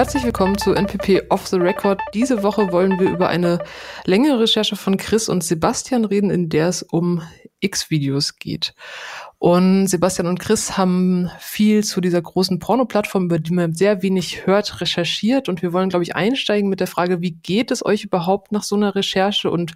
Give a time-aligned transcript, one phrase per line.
[0.00, 2.00] Herzlich willkommen zu NPP Off the Record.
[2.14, 3.58] Diese Woche wollen wir über eine
[4.06, 7.20] längere Recherche von Chris und Sebastian reden, in der es um
[7.60, 8.72] X-Videos geht.
[9.36, 14.46] Und Sebastian und Chris haben viel zu dieser großen Porno-Plattform, über die man sehr wenig
[14.46, 15.50] hört, recherchiert.
[15.50, 18.62] Und wir wollen, glaube ich, einsteigen mit der Frage, wie geht es euch überhaupt nach
[18.62, 19.74] so einer Recherche und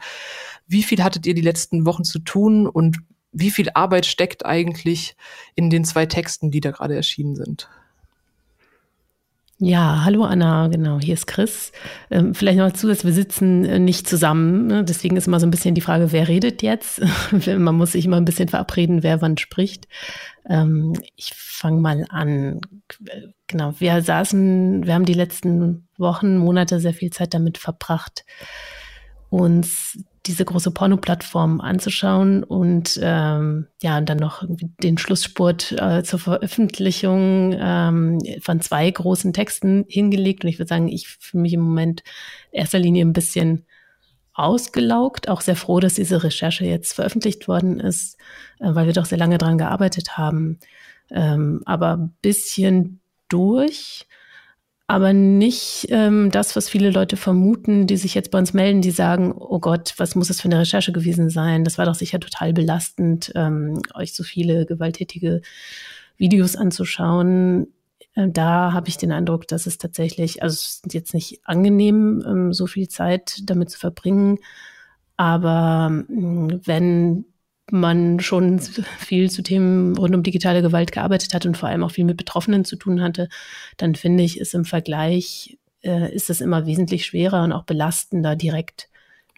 [0.67, 2.97] wie viel hattet ihr die letzten Wochen zu tun und
[3.33, 5.17] wie viel Arbeit steckt eigentlich
[5.55, 7.69] in den zwei Texten, die da gerade erschienen sind?
[9.67, 11.73] Ja, hallo Anna, genau, hier ist Chris.
[12.11, 14.67] Ähm, vielleicht noch dazu, dass wir sitzen äh, nicht zusammen.
[14.67, 14.85] Ne?
[14.85, 17.01] Deswegen ist immer so ein bisschen die Frage, wer redet jetzt?
[17.47, 19.89] Man muss sich immer ein bisschen verabreden, wer wann spricht.
[20.47, 22.61] Ähm, ich fange mal an.
[23.47, 28.27] Genau, wir saßen, wir haben die letzten Wochen, Monate sehr viel Zeit damit verbracht,
[29.31, 34.43] uns diese große Porno-Plattform anzuschauen und ähm, ja, und dann noch
[34.83, 40.45] den Schlussspurt äh, zur Veröffentlichung ähm, von zwei großen Texten hingelegt.
[40.45, 42.03] Und ich würde sagen, ich fühle mich im Moment
[42.53, 43.67] in erster Linie ein bisschen
[44.33, 48.17] ausgelaugt, auch sehr froh, dass diese Recherche jetzt veröffentlicht worden ist,
[48.61, 50.59] äh, weil wir doch sehr lange dran gearbeitet haben.
[51.11, 54.07] Ähm, aber ein bisschen durch
[54.87, 58.91] aber nicht ähm, das, was viele Leute vermuten, die sich jetzt bei uns melden, die
[58.91, 61.65] sagen, oh Gott, was muss das für eine Recherche gewesen sein?
[61.65, 65.41] Das war doch sicher total belastend, ähm, euch so viele gewalttätige
[66.19, 67.69] Videos anzuschauen.
[68.15, 72.23] Äh, da habe ich den Eindruck, dass es tatsächlich, also es ist jetzt nicht angenehm,
[72.27, 74.39] ähm, so viel Zeit damit zu verbringen,
[75.17, 77.25] aber ähm, wenn
[77.71, 81.93] man schon viel zu Themen rund um digitale Gewalt gearbeitet hat und vor allem auch
[81.93, 83.29] viel mit Betroffenen zu tun hatte,
[83.77, 88.37] dann finde ich, ist im Vergleich, äh, ist es immer wesentlich schwerer und auch belastender,
[88.37, 88.89] direkt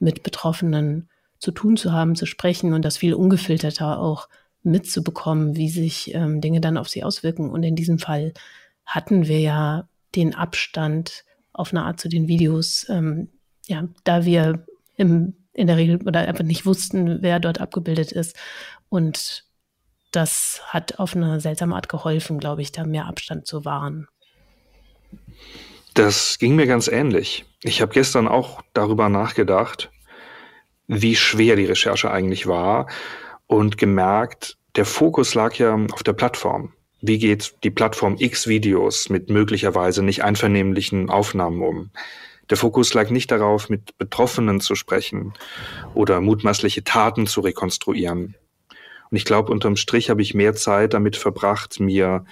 [0.01, 1.09] mit Betroffenen
[1.39, 4.29] zu tun zu haben, zu sprechen und das viel ungefilterter auch
[4.63, 7.51] mitzubekommen, wie sich ähm, Dinge dann auf sie auswirken.
[7.51, 8.33] Und in diesem Fall
[8.85, 13.29] hatten wir ja den Abstand auf eine Art zu den Videos, ähm,
[13.67, 14.65] ja, da wir
[14.97, 18.37] im in der Regel oder einfach nicht wussten, wer dort abgebildet ist.
[18.89, 19.45] Und
[20.13, 24.07] das hat auf eine seltsame Art geholfen, glaube ich, da mehr Abstand zu wahren.
[25.95, 27.47] Das ging mir ganz ähnlich.
[27.63, 29.91] Ich habe gestern auch darüber nachgedacht,
[30.87, 32.89] wie schwer die Recherche eigentlich war
[33.47, 36.75] und gemerkt, der Fokus lag ja auf der Plattform.
[37.01, 41.91] Wie geht die Plattform X Videos mit möglicherweise nicht einvernehmlichen Aufnahmen um?
[42.51, 45.35] Der Fokus lag nicht darauf, mit Betroffenen zu sprechen
[45.95, 48.37] oder mutmaßliche Taten zu rekonstruieren.
[49.11, 52.25] Und ich glaube, unterm Strich habe ich mehr Zeit damit verbracht, mir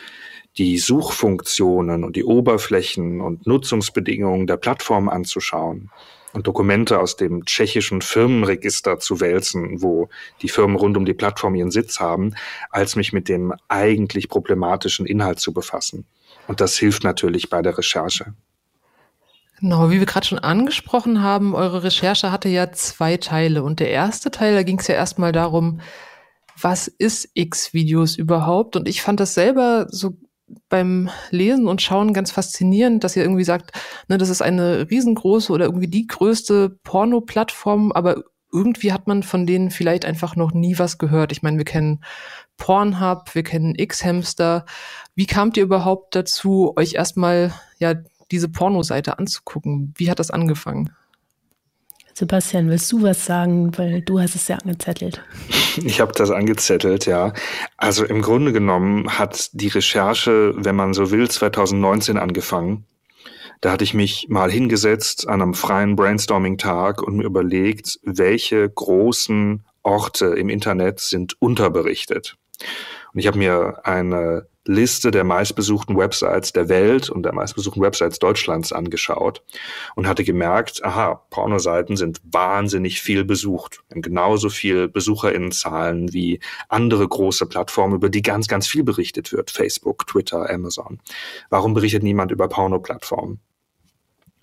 [0.57, 5.91] die Suchfunktionen und die Oberflächen und Nutzungsbedingungen der Plattform anzuschauen
[6.33, 10.09] und Dokumente aus dem tschechischen Firmenregister zu wälzen, wo
[10.43, 12.35] die Firmen rund um die Plattform ihren Sitz haben,
[12.71, 16.07] als mich mit dem eigentlich problematischen Inhalt zu befassen.
[16.47, 18.35] Und das hilft natürlich bei der Recherche.
[19.65, 23.63] Genau, wie wir gerade schon angesprochen haben, eure Recherche hatte ja zwei Teile.
[23.63, 25.81] Und der erste Teil, da ging es ja erstmal darum,
[26.61, 28.77] was ist X-Videos überhaupt?
[28.77, 30.19] Und ich fand das selber so
[30.69, 33.73] beim Lesen und Schauen ganz faszinierend, dass ihr irgendwie sagt,
[34.07, 38.23] ne, das ist eine riesengroße oder irgendwie die größte Porno-Plattform, aber
[38.53, 41.33] irgendwie hat man von denen vielleicht einfach noch nie was gehört.
[41.33, 42.05] Ich meine, wir kennen
[42.59, 44.67] Pornhub, wir kennen X-Hamster.
[45.15, 47.95] Wie kamt ihr überhaupt dazu, euch erstmal ja
[48.31, 49.95] diese Pornoseite anzugucken.
[49.97, 50.91] Wie hat das angefangen?
[52.17, 55.21] Sebastian, willst du was sagen, weil du hast es ja angezettelt.
[55.85, 57.33] Ich habe das angezettelt, ja.
[57.77, 62.85] Also im Grunde genommen hat die Recherche, wenn man so will, 2019 angefangen.
[63.61, 69.65] Da hatte ich mich mal hingesetzt an einem freien Brainstorming-Tag und mir überlegt, welche großen
[69.83, 72.37] Orte im Internet sind unterberichtet.
[73.13, 78.19] Und ich habe mir eine Liste der meistbesuchten Websites der Welt und der meistbesuchten Websites
[78.19, 79.43] Deutschlands angeschaut
[79.95, 83.83] und hatte gemerkt, aha, Pornoseiten sind wahnsinnig viel besucht.
[83.91, 89.51] Genauso viel BesucherInnenzahlen wie andere große Plattformen, über die ganz, ganz viel berichtet wird.
[89.51, 90.99] Facebook, Twitter, Amazon.
[91.51, 93.41] Warum berichtet niemand über Porno-Plattformen?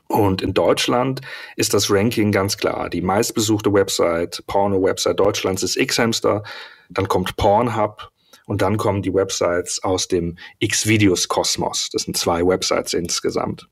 [0.07, 1.21] Und in Deutschland
[1.55, 2.89] ist das Ranking ganz klar.
[2.89, 6.43] Die meistbesuchte Website, Porno-Website Deutschlands ist Xhamster,
[6.89, 8.10] dann kommt Pornhub,
[8.51, 11.87] und dann kommen die Websites aus dem X-Videos-Kosmos.
[11.93, 13.69] Das sind zwei Websites insgesamt.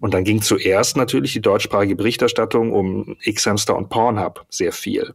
[0.00, 5.14] Und dann ging zuerst natürlich die deutschsprachige Berichterstattung um X-Hamster und Pornhub sehr viel.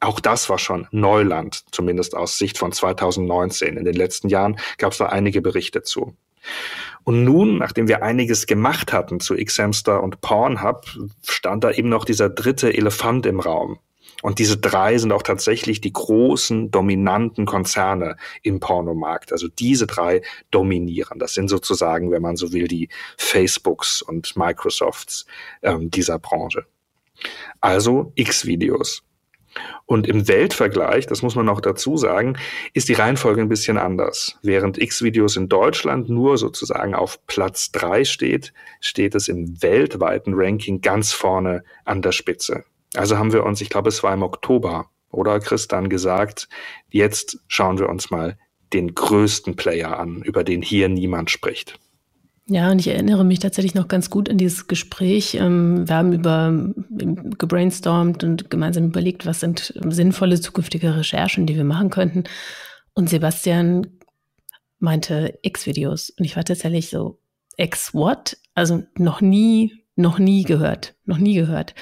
[0.00, 3.76] Auch das war schon Neuland, zumindest aus Sicht von 2019.
[3.76, 6.16] In den letzten Jahren gab es da einige Berichte zu.
[7.04, 10.86] Und nun, nachdem wir einiges gemacht hatten zu X-Hamster und Pornhub,
[11.28, 13.78] stand da eben noch dieser dritte Elefant im Raum.
[14.22, 19.32] Und diese drei sind auch tatsächlich die großen, dominanten Konzerne im Pornomarkt.
[19.32, 21.18] Also diese drei dominieren.
[21.18, 25.26] Das sind sozusagen, wenn man so will, die Facebooks und Microsofts
[25.62, 26.66] ähm, dieser Branche.
[27.60, 29.02] Also X-Videos.
[29.84, 32.38] Und im Weltvergleich, das muss man noch dazu sagen,
[32.72, 34.38] ist die Reihenfolge ein bisschen anders.
[34.42, 40.80] Während X-Videos in Deutschland nur sozusagen auf Platz drei steht, steht es im weltweiten Ranking
[40.80, 42.64] ganz vorne an der Spitze.
[42.94, 46.48] Also haben wir uns, ich glaube, es war im Oktober, oder Chris dann gesagt,
[46.90, 48.38] jetzt schauen wir uns mal
[48.72, 51.78] den größten Player an, über den hier niemand spricht.
[52.46, 55.36] Ja, und ich erinnere mich tatsächlich noch ganz gut an dieses Gespräch.
[55.36, 61.54] Ähm, wir haben über ähm, gebrainstormt und gemeinsam überlegt, was sind sinnvolle zukünftige Recherchen, die
[61.54, 62.24] wir machen könnten.
[62.92, 63.86] Und Sebastian
[64.80, 66.10] meinte X-Videos.
[66.10, 67.20] Und ich war tatsächlich so,
[67.56, 68.36] X-what?
[68.54, 70.94] Also noch nie, noch nie gehört.
[71.04, 71.74] Noch nie gehört.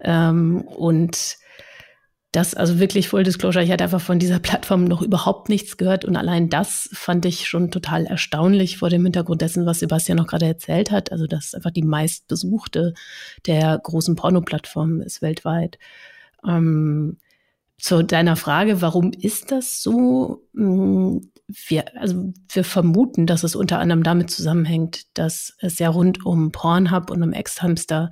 [0.00, 1.36] Ähm, und
[2.32, 6.04] das, also wirklich Full Disclosure, ich hatte einfach von dieser Plattform noch überhaupt nichts gehört
[6.04, 10.26] und allein das fand ich schon total erstaunlich vor dem Hintergrund dessen, was Sebastian noch
[10.26, 11.12] gerade erzählt hat.
[11.12, 12.94] Also, dass einfach die meistbesuchte
[13.46, 15.78] der großen Porno-Plattformen ist weltweit.
[16.46, 17.18] Ähm,
[17.78, 20.42] zu deiner Frage, warum ist das so?
[20.54, 21.30] Hm,
[21.68, 26.50] wir, also wir vermuten, dass es unter anderem damit zusammenhängt, dass es ja rund um
[26.50, 28.10] Pornhub und um Ex-Hamster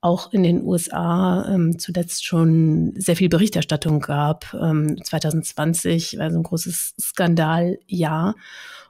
[0.00, 4.54] auch in den USA ähm, zuletzt schon sehr viel Berichterstattung gab.
[4.54, 8.34] Ähm, 2020 war so ein großes Skandaljahr.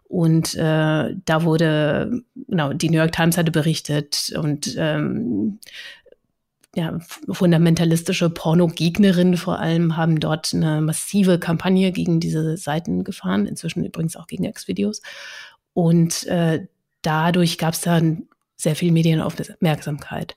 [0.04, 5.60] Und äh, da wurde, genau, die New York Times hatte berichtet und ähm,
[6.76, 13.84] ja, fundamentalistische Pornogegnerinnen vor allem haben dort eine massive Kampagne gegen diese Seiten gefahren, inzwischen
[13.84, 15.02] übrigens auch gegen Ex-Videos.
[15.72, 16.66] Und äh,
[17.02, 20.36] dadurch gab es dann sehr viel Medienaufmerksamkeit.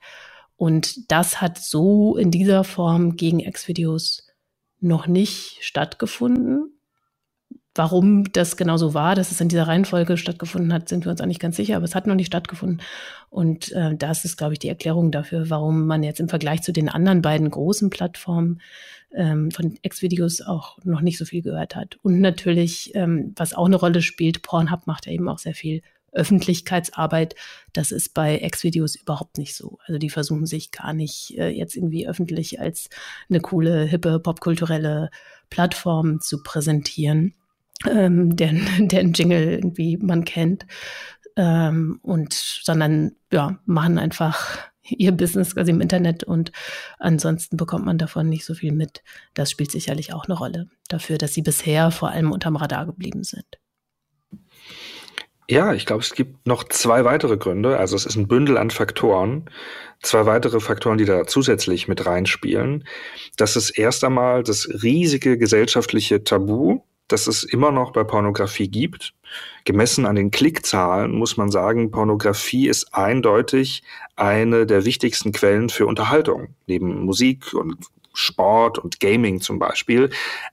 [0.55, 4.27] Und das hat so in dieser Form gegen Ex-Videos
[4.79, 6.72] noch nicht stattgefunden.
[7.75, 11.21] Warum das genau so war, dass es in dieser Reihenfolge stattgefunden hat, sind wir uns
[11.21, 12.81] auch nicht ganz sicher, aber es hat noch nicht stattgefunden.
[13.29, 16.71] Und äh, das ist, glaube ich, die Erklärung dafür, warum man jetzt im Vergleich zu
[16.71, 18.61] den anderen beiden großen Plattformen
[19.15, 21.97] ähm, von Ex-Videos auch noch nicht so viel gehört hat.
[22.03, 25.81] Und natürlich, ähm, was auch eine Rolle spielt, Pornhub macht ja eben auch sehr viel
[26.13, 27.35] Öffentlichkeitsarbeit,
[27.73, 29.79] das ist bei Ex-Videos überhaupt nicht so.
[29.85, 32.89] Also die versuchen sich gar nicht äh, jetzt irgendwie öffentlich als
[33.29, 35.09] eine coole, hippe, popkulturelle
[35.49, 37.33] Plattform zu präsentieren,
[37.89, 40.65] ähm, deren, deren Jingle irgendwie man kennt.
[41.35, 46.51] Ähm, und sondern ja, machen einfach ihr Business quasi im Internet und
[46.99, 49.01] ansonsten bekommt man davon nicht so viel mit.
[49.33, 53.23] Das spielt sicherlich auch eine Rolle dafür, dass sie bisher vor allem unterm Radar geblieben
[53.23, 53.45] sind.
[55.49, 57.77] Ja, ich glaube, es gibt noch zwei weitere Gründe.
[57.77, 59.49] Also es ist ein Bündel an Faktoren.
[60.01, 62.85] Zwei weitere Faktoren, die da zusätzlich mit reinspielen.
[63.37, 69.13] Das ist erst einmal das riesige gesellschaftliche Tabu, das es immer noch bei Pornografie gibt.
[69.65, 73.83] Gemessen an den Klickzahlen muss man sagen, Pornografie ist eindeutig
[74.15, 76.55] eine der wichtigsten Quellen für Unterhaltung.
[76.67, 77.77] Neben Musik und
[78.13, 80.09] Sport und Gaming zum Beispiel.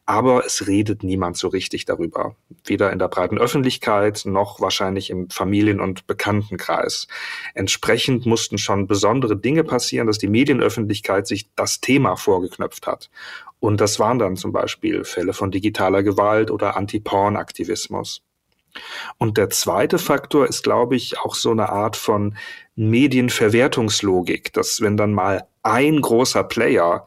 [0.07, 2.35] Aber es redet niemand so richtig darüber.
[2.65, 7.07] Weder in der breiten Öffentlichkeit noch wahrscheinlich im Familien- und Bekanntenkreis.
[7.55, 13.11] Entsprechend mussten schon besondere Dinge passieren, dass die Medienöffentlichkeit sich das Thema vorgeknöpft hat.
[13.61, 18.23] Und das waren dann zum Beispiel Fälle von digitaler Gewalt oder Anti-Porn-Aktivismus.
[19.19, 22.37] Und der zweite Faktor ist, glaube ich, auch so eine Art von
[22.77, 27.05] Medienverwertungslogik, dass wenn dann mal ein großer Player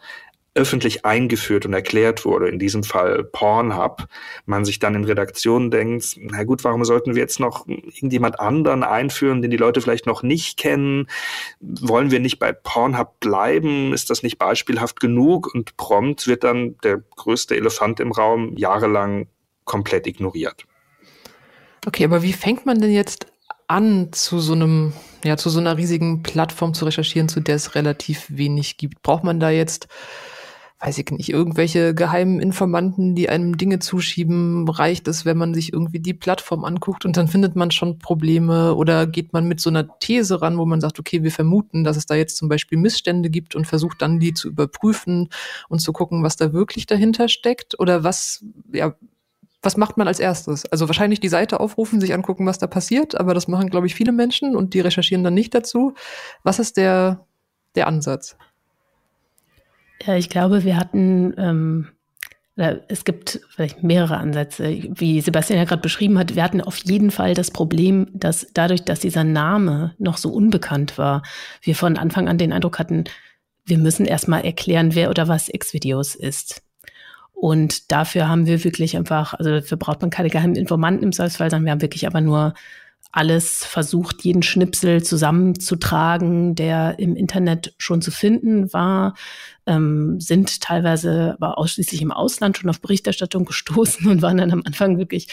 [0.55, 4.05] öffentlich eingeführt und erklärt wurde, in diesem Fall Pornhub,
[4.45, 8.83] man sich dann in Redaktionen denkt, na gut, warum sollten wir jetzt noch irgendjemand anderen
[8.83, 11.07] einführen, den die Leute vielleicht noch nicht kennen?
[11.59, 13.93] Wollen wir nicht bei Pornhub bleiben?
[13.93, 15.53] Ist das nicht beispielhaft genug?
[15.53, 19.27] Und prompt wird dann der größte Elefant im Raum jahrelang
[19.65, 20.65] komplett ignoriert.
[21.87, 23.25] Okay, aber wie fängt man denn jetzt
[23.67, 24.93] an, zu so einem,
[25.23, 29.01] ja, zu so einer riesigen Plattform zu recherchieren, zu der es relativ wenig gibt?
[29.01, 29.87] Braucht man da jetzt
[30.85, 35.71] weiß ich nicht, irgendwelche geheimen Informanten, die einem Dinge zuschieben, reicht es, wenn man sich
[35.71, 39.69] irgendwie die Plattform anguckt und dann findet man schon Probleme oder geht man mit so
[39.69, 42.77] einer These ran, wo man sagt, okay, wir vermuten, dass es da jetzt zum Beispiel
[42.77, 45.29] Missstände gibt und versucht dann die zu überprüfen
[45.69, 48.93] und zu gucken, was da wirklich dahinter steckt oder was, ja,
[49.61, 50.65] was macht man als erstes?
[50.65, 53.95] Also wahrscheinlich die Seite aufrufen, sich angucken, was da passiert, aber das machen, glaube ich,
[53.95, 55.93] viele Menschen und die recherchieren dann nicht dazu.
[56.43, 57.25] Was ist der,
[57.75, 58.35] der Ansatz?
[60.05, 61.87] Ja, ich glaube, wir hatten, ähm,
[62.87, 64.65] es gibt vielleicht mehrere Ansätze.
[64.89, 68.83] Wie Sebastian ja gerade beschrieben hat, wir hatten auf jeden Fall das Problem, dass dadurch,
[68.83, 71.23] dass dieser Name noch so unbekannt war,
[71.61, 73.05] wir von Anfang an den Eindruck hatten,
[73.65, 76.61] wir müssen erstmal erklären, wer oder was X-Videos ist.
[77.33, 81.49] Und dafür haben wir wirklich einfach, also dafür braucht man keine geheimen Informanten im Zweifelsfall,
[81.49, 82.53] sondern wir haben wirklich aber nur
[83.11, 89.13] alles versucht, jeden Schnipsel zusammenzutragen, der im Internet schon zu finden war,
[89.65, 94.63] ähm, sind teilweise aber ausschließlich im Ausland schon auf Berichterstattung gestoßen und waren dann am
[94.65, 95.27] Anfang wirklich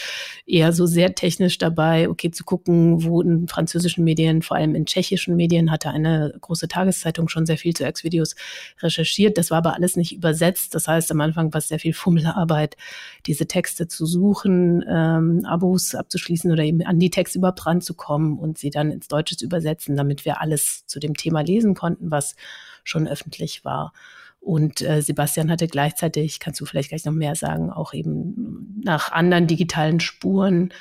[0.45, 4.85] eher so sehr technisch dabei, okay, zu gucken, wo in französischen Medien, vor allem in
[4.85, 8.35] tschechischen Medien, hatte eine große Tageszeitung schon sehr viel zu Ex-Videos
[8.81, 9.37] recherchiert.
[9.37, 10.75] Das war aber alles nicht übersetzt.
[10.75, 12.77] Das heißt, am Anfang war es sehr viel Fummelarbeit,
[13.25, 18.57] diese Texte zu suchen, ähm, Abos abzuschließen oder eben an die Texte überhaupt ranzukommen und
[18.57, 22.35] sie dann ins Deutsche zu übersetzen, damit wir alles zu dem Thema lesen konnten, was
[22.83, 23.93] schon öffentlich war.
[24.41, 29.11] Und äh, Sebastian hatte gleichzeitig, kannst du vielleicht gleich noch mehr sagen, auch eben nach
[29.11, 30.73] anderen digitalen Spuren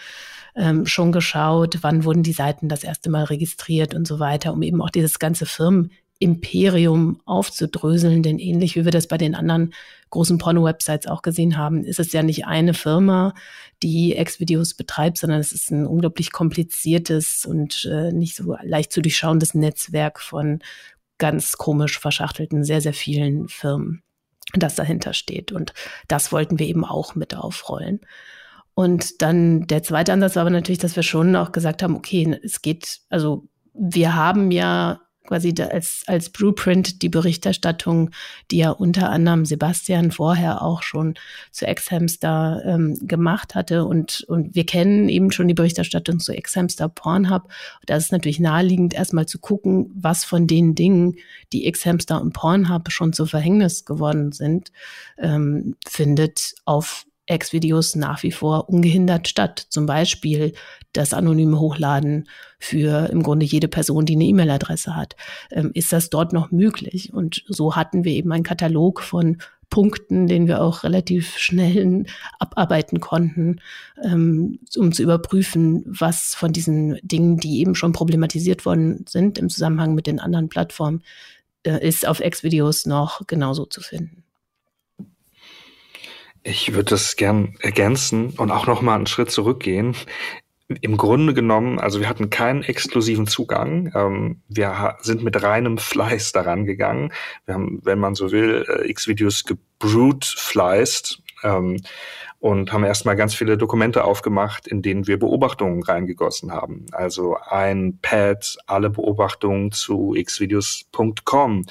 [0.57, 4.63] ähm, schon geschaut, wann wurden die Seiten das erste Mal registriert und so weiter, um
[4.63, 8.23] eben auch dieses ganze Firmenimperium aufzudröseln.
[8.23, 9.75] Denn ähnlich wie wir das bei den anderen
[10.09, 13.35] großen Porno-Websites auch gesehen haben, ist es ja nicht eine Firma,
[13.83, 19.03] die Ex-Videos betreibt, sondern es ist ein unglaublich kompliziertes und äh, nicht so leicht zu
[19.03, 20.61] durchschauendes Netzwerk von
[21.21, 24.03] ganz komisch verschachtelten, sehr, sehr vielen Firmen,
[24.55, 25.53] das dahinter steht.
[25.53, 25.73] Und
[26.09, 28.01] das wollten wir eben auch mit aufrollen.
[28.75, 32.41] Und dann der zweite Ansatz war aber natürlich, dass wir schon auch gesagt haben, okay,
[32.43, 35.01] es geht, also wir haben ja
[35.31, 38.11] quasi als, als Blueprint die Berichterstattung,
[38.51, 41.15] die ja unter anderem Sebastian vorher auch schon
[41.53, 43.85] zu Ex-Hamster ähm, gemacht hatte.
[43.85, 47.49] Und, und wir kennen eben schon die Berichterstattung zu Ex-Hamster Pornhub.
[47.87, 51.15] Da ist natürlich naheliegend, erstmal zu gucken, was von den Dingen,
[51.53, 54.73] die Ex-Hamster und Pornhub schon zu Verhängnis geworden sind,
[55.17, 59.67] ähm, findet auf Ex-Videos nach wie vor ungehindert statt.
[59.69, 60.53] Zum Beispiel
[60.93, 65.17] das anonyme Hochladen für im Grunde jede Person, die eine E-Mail-Adresse hat.
[65.51, 67.13] Ähm, ist das dort noch möglich?
[67.13, 69.39] Und so hatten wir eben einen Katalog von
[69.71, 72.05] Punkten, den wir auch relativ schnell
[72.41, 73.61] abarbeiten konnten,
[74.03, 79.49] ähm, um zu überprüfen, was von diesen Dingen, die eben schon problematisiert worden sind im
[79.49, 81.03] Zusammenhang mit den anderen Plattformen,
[81.63, 84.20] äh, ist auf Ex-Videos noch genauso zu finden.
[86.43, 89.95] Ich würde das gern ergänzen und auch noch mal einen Schritt zurückgehen.
[90.81, 93.93] Im Grunde genommen, also wir hatten keinen exklusiven Zugang.
[93.95, 97.13] Ähm, wir sind mit reinem Fleiß daran gegangen.
[97.45, 101.83] Wir haben, wenn man so will, äh, X-Videos gebrute-fleist ähm,
[102.39, 106.87] und haben erstmal ganz viele Dokumente aufgemacht, in denen wir Beobachtungen reingegossen haben.
[106.93, 111.67] Also ein Pad, alle Beobachtungen zu xvideos.com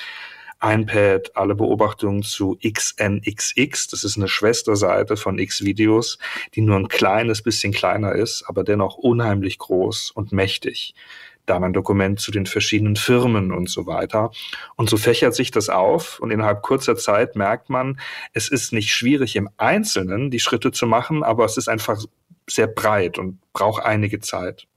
[0.61, 3.87] iPad, alle Beobachtungen zu XNXX.
[3.87, 6.17] Das ist eine Schwesterseite von X-Videos,
[6.55, 10.93] die nur ein kleines bisschen kleiner ist, aber dennoch unheimlich groß und mächtig.
[11.45, 14.31] Dann ein Dokument zu den verschiedenen Firmen und so weiter.
[14.75, 17.99] Und so fächert sich das auf und innerhalb kurzer Zeit merkt man,
[18.33, 22.03] es ist nicht schwierig im Einzelnen die Schritte zu machen, aber es ist einfach
[22.47, 24.67] sehr breit und braucht einige Zeit.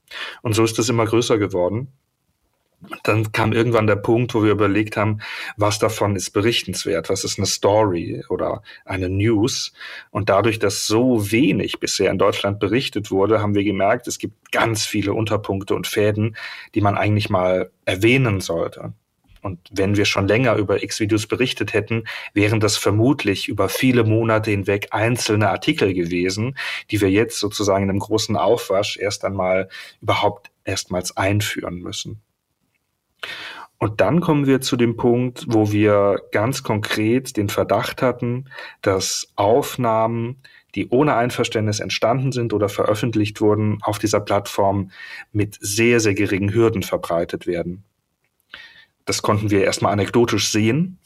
[0.41, 1.89] Und so ist es immer größer geworden
[3.03, 5.19] dann kam irgendwann der Punkt, wo wir überlegt haben,
[5.57, 9.73] was davon ist berichtenswert, was ist eine Story oder eine News.
[10.11, 14.51] Und dadurch, dass so wenig bisher in Deutschland berichtet wurde, haben wir gemerkt, es gibt
[14.51, 16.35] ganz viele Unterpunkte und Fäden,
[16.75, 18.93] die man eigentlich mal erwähnen sollte.
[19.43, 24.51] Und wenn wir schon länger über X-Videos berichtet hätten, wären das vermutlich über viele Monate
[24.51, 26.57] hinweg einzelne Artikel gewesen,
[26.91, 29.67] die wir jetzt sozusagen in einem großen Aufwasch erst einmal
[30.01, 32.21] überhaupt erstmals einführen müssen.
[33.77, 38.45] Und dann kommen wir zu dem Punkt, wo wir ganz konkret den Verdacht hatten,
[38.81, 40.41] dass Aufnahmen,
[40.75, 44.91] die ohne Einverständnis entstanden sind oder veröffentlicht wurden, auf dieser Plattform
[45.33, 47.83] mit sehr, sehr geringen Hürden verbreitet werden.
[49.05, 50.97] Das konnten wir erstmal anekdotisch sehen,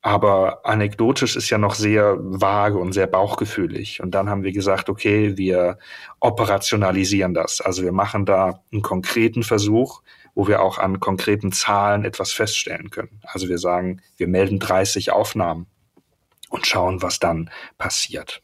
[0.00, 4.02] aber anekdotisch ist ja noch sehr vage und sehr bauchgefühlig.
[4.02, 5.78] Und dann haben wir gesagt, okay, wir
[6.20, 7.60] operationalisieren das.
[7.60, 10.02] Also wir machen da einen konkreten Versuch,
[10.34, 13.20] wo wir auch an konkreten Zahlen etwas feststellen können.
[13.22, 15.66] Also wir sagen, wir melden 30 Aufnahmen
[16.50, 18.42] und schauen, was dann passiert.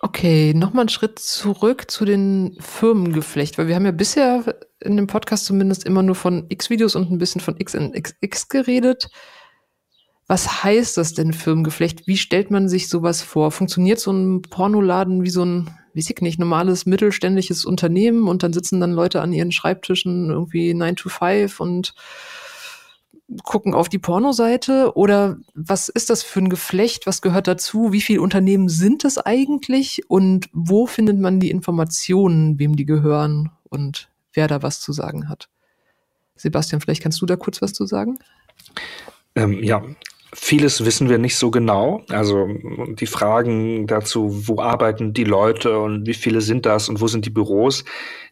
[0.00, 5.06] Okay, nochmal einen Schritt zurück zu den Firmengeflecht, weil wir haben ja bisher in dem
[5.06, 9.08] Podcast zumindest immer nur von X-Videos und ein bisschen von XNXX geredet.
[10.26, 12.06] Was heißt das denn Firmengeflecht?
[12.06, 13.50] Wie stellt man sich sowas vor?
[13.50, 18.52] Funktioniert so ein Pornoladen wie so ein weiß ich nicht, normales mittelständisches Unternehmen und dann
[18.52, 21.94] sitzen dann Leute an ihren Schreibtischen irgendwie 9 to 5 und
[23.42, 27.06] gucken auf die Pornoseite oder was ist das für ein Geflecht?
[27.06, 27.92] Was gehört dazu?
[27.92, 30.02] Wie viele Unternehmen sind es eigentlich?
[30.08, 35.28] Und wo findet man die Informationen, wem die gehören und wer da was zu sagen
[35.28, 35.48] hat?
[36.36, 38.18] Sebastian, vielleicht kannst du da kurz was zu sagen?
[39.34, 39.82] Ähm, ja,
[40.36, 42.02] Vieles wissen wir nicht so genau.
[42.08, 42.48] Also
[42.98, 47.24] die Fragen dazu, wo arbeiten die Leute und wie viele sind das und wo sind
[47.24, 47.84] die Büros,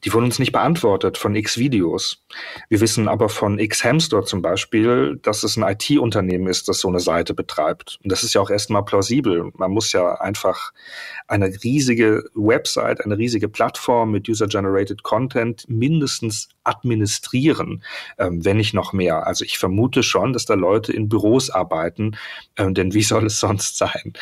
[0.05, 2.23] die wurden uns nicht beantwortet von X-Videos.
[2.69, 7.01] Wir wissen aber von X-Hamster zum Beispiel, dass es ein IT-Unternehmen ist, das so eine
[7.01, 7.99] Seite betreibt.
[8.03, 9.53] Und das ist ja auch erstmal plausibel.
[9.55, 10.73] Man muss ja einfach
[11.29, 17.83] eine riesige Website, eine riesige Plattform mit User-Generated Content mindestens administrieren,
[18.19, 19.27] ähm, wenn nicht noch mehr.
[19.27, 22.17] Also ich vermute schon, dass da Leute in Büros arbeiten,
[22.57, 24.15] ähm, denn wie soll es sonst sein?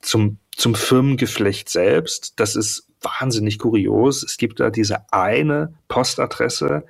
[0.00, 4.22] Zum, zum Firmengeflecht selbst, das ist wahnsinnig kurios.
[4.22, 6.84] Es gibt da diese eine Postadresse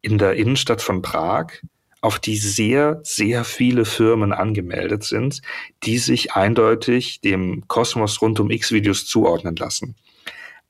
[0.00, 1.52] in der Innenstadt von Prag,
[2.00, 5.42] auf die sehr, sehr viele Firmen angemeldet sind,
[5.82, 9.96] die sich eindeutig dem Kosmos rund um X-Videos zuordnen lassen.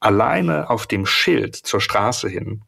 [0.01, 2.63] Alleine auf dem Schild zur Straße hin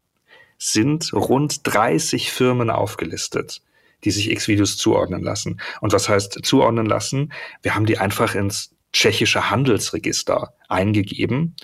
[0.57, 3.61] sind rund 30 Firmen aufgelistet,
[4.03, 5.59] die sich X-Videos zuordnen lassen.
[5.81, 7.31] Und was heißt zuordnen lassen?
[7.61, 11.55] Wir haben die einfach ins tschechische Handelsregister eingegeben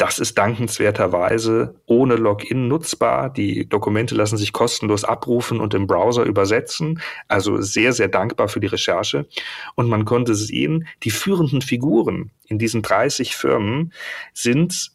[0.00, 3.28] das ist dankenswerterweise ohne Login nutzbar.
[3.30, 7.02] Die Dokumente lassen sich kostenlos abrufen und im Browser übersetzen.
[7.28, 9.26] Also sehr, sehr dankbar für die Recherche.
[9.74, 13.92] Und man konnte sehen, die führenden Figuren in diesen 30 Firmen
[14.32, 14.92] sind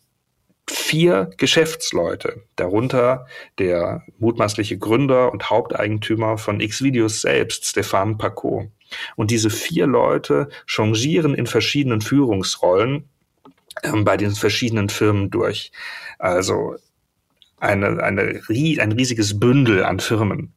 [0.67, 3.27] vier Geschäftsleute, darunter
[3.59, 8.71] der mutmaßliche Gründer und Haupteigentümer von Xvideos selbst, Stefan Paco.
[9.15, 13.07] Und diese vier Leute changieren in verschiedenen Führungsrollen
[13.83, 15.71] ähm, bei den verschiedenen Firmen durch.
[16.19, 16.75] Also
[17.59, 20.53] eine, eine, ein riesiges Bündel an Firmen.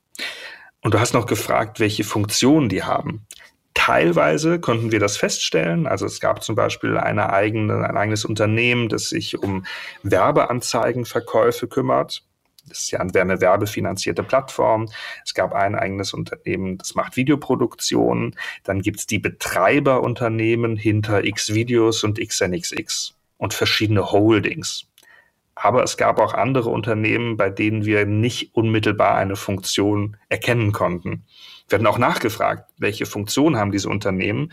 [0.82, 3.26] Und du hast noch gefragt, welche Funktionen die haben.
[3.75, 5.87] Teilweise konnten wir das feststellen.
[5.87, 9.64] Also es gab zum Beispiel eine eigene, ein eigenes Unternehmen, das sich um
[10.02, 12.22] Werbeanzeigenverkäufe kümmert.
[12.68, 14.88] Das ist ja eine werbefinanzierte Plattform.
[15.24, 18.37] Es gab ein eigenes Unternehmen, das macht Videoproduktionen.
[18.64, 24.87] Dann gibt es die Betreiberunternehmen hinter X-Videos und XNXX und verschiedene Holdings.
[25.54, 31.24] Aber es gab auch andere Unternehmen, bei denen wir nicht unmittelbar eine Funktion erkennen konnten.
[31.68, 34.52] Wir hatten auch nachgefragt, welche Funktion haben diese Unternehmen,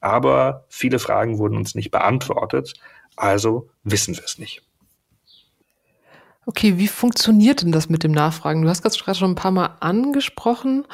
[0.00, 2.74] aber viele Fragen wurden uns nicht beantwortet,
[3.16, 4.65] also wissen wir es nicht.
[6.48, 8.62] Okay, wie funktioniert denn das mit dem Nachfragen?
[8.62, 10.86] Du hast gerade schon ein paar Mal angesprochen.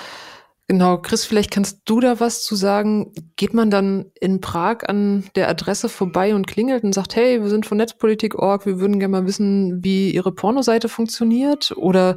[0.67, 3.13] Genau, Chris, vielleicht kannst du da was zu sagen.
[3.37, 7.51] Geht man dann in Prag an der Adresse vorbei und klingelt und sagt, hey, wir
[7.51, 11.73] sind von Netzpolitik.org, wir würden gerne mal wissen, wie Ihre Pornoseite funktioniert?
[11.77, 12.17] Oder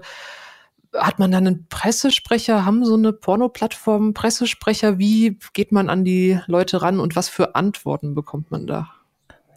[0.93, 2.65] hat man dann einen Pressesprecher?
[2.65, 4.97] Haben so eine Porno-Plattform Pressesprecher?
[4.97, 8.91] Wie geht man an die Leute ran und was für Antworten bekommt man da?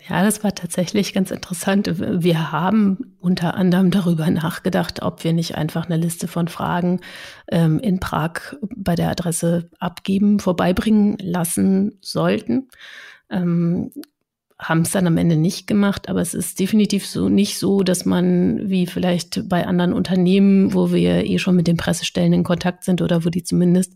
[0.08, 1.98] Ja, das war tatsächlich ganz interessant.
[1.98, 7.00] Wir haben unter anderem darüber nachgedacht, ob wir nicht einfach eine Liste von Fragen
[7.48, 12.68] ähm, in Prag bei der Adresse abgeben, vorbeibringen lassen sollten.
[13.28, 13.90] Ähm,
[14.58, 18.04] haben es dann am Ende nicht gemacht, aber es ist definitiv so nicht so, dass
[18.04, 22.82] man wie vielleicht bei anderen Unternehmen, wo wir eh schon mit den Pressestellen in Kontakt
[22.82, 23.92] sind oder wo die zumindest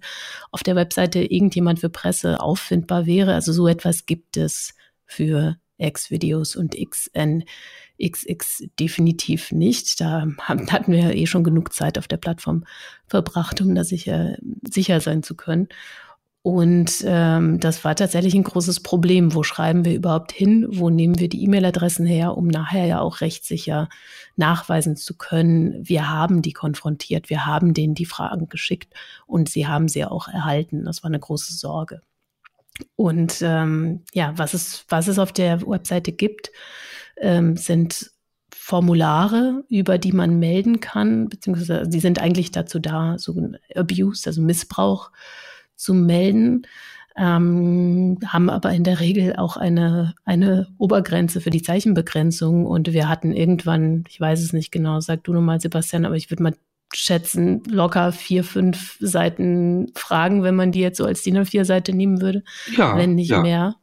[0.52, 3.34] auf der Webseite irgendjemand für Presse auffindbar wäre.
[3.34, 10.00] Also so etwas gibt es für X-Videos und XNXX definitiv nicht.
[10.00, 12.64] Da hatten wir eh schon genug Zeit auf der Plattform
[13.06, 15.68] verbracht, um da sicher, sicher sein zu können.
[16.44, 19.32] Und ähm, das war tatsächlich ein großes Problem.
[19.32, 20.66] Wo schreiben wir überhaupt hin?
[20.68, 23.88] Wo nehmen wir die E-Mail-Adressen her, um nachher ja auch rechtssicher
[24.34, 28.92] nachweisen zu können, wir haben die konfrontiert, wir haben denen die Fragen geschickt
[29.26, 30.84] und sie haben sie auch erhalten.
[30.84, 32.02] Das war eine große Sorge.
[32.96, 36.50] Und ähm, ja, was es, was es auf der Webseite gibt,
[37.18, 38.10] ähm, sind
[38.54, 43.34] Formulare, über die man melden kann, beziehungsweise die sind eigentlich dazu da, so
[43.74, 45.10] Abuse, also Missbrauch
[45.74, 46.66] zu melden,
[47.16, 52.66] ähm, haben aber in der Regel auch eine, eine Obergrenze für die Zeichenbegrenzung.
[52.66, 56.30] Und wir hatten irgendwann, ich weiß es nicht genau, sag du nochmal, Sebastian, aber ich
[56.30, 56.54] würde mal
[56.92, 62.20] schätzen, locker vier, fünf Seiten Fragen, wenn man die jetzt so als DIN A4-Seite nehmen
[62.20, 62.42] würde.
[62.76, 63.40] Ja, wenn nicht ja.
[63.40, 63.76] mehr.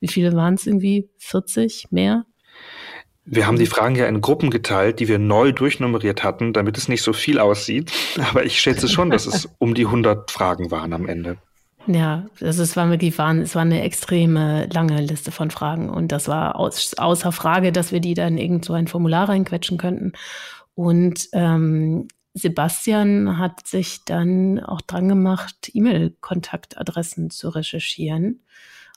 [0.00, 1.08] Wie viele waren es irgendwie?
[1.18, 1.88] 40?
[1.90, 2.26] Mehr?
[3.24, 6.88] Wir haben die Fragen ja in Gruppen geteilt, die wir neu durchnummeriert hatten, damit es
[6.88, 7.90] nicht so viel aussieht.
[8.30, 11.38] Aber ich schätze schon, dass es um die 100 Fragen waren am Ende.
[11.86, 16.12] Ja, also es war wirklich waren, es war eine extreme lange Liste von Fragen und
[16.12, 20.12] das war aus, außer Frage, dass wir die dann irgend so ein Formular reinquetschen könnten.
[20.74, 28.40] Und ähm, Sebastian hat sich dann auch dran gemacht, E-Mail-Kontaktadressen zu recherchieren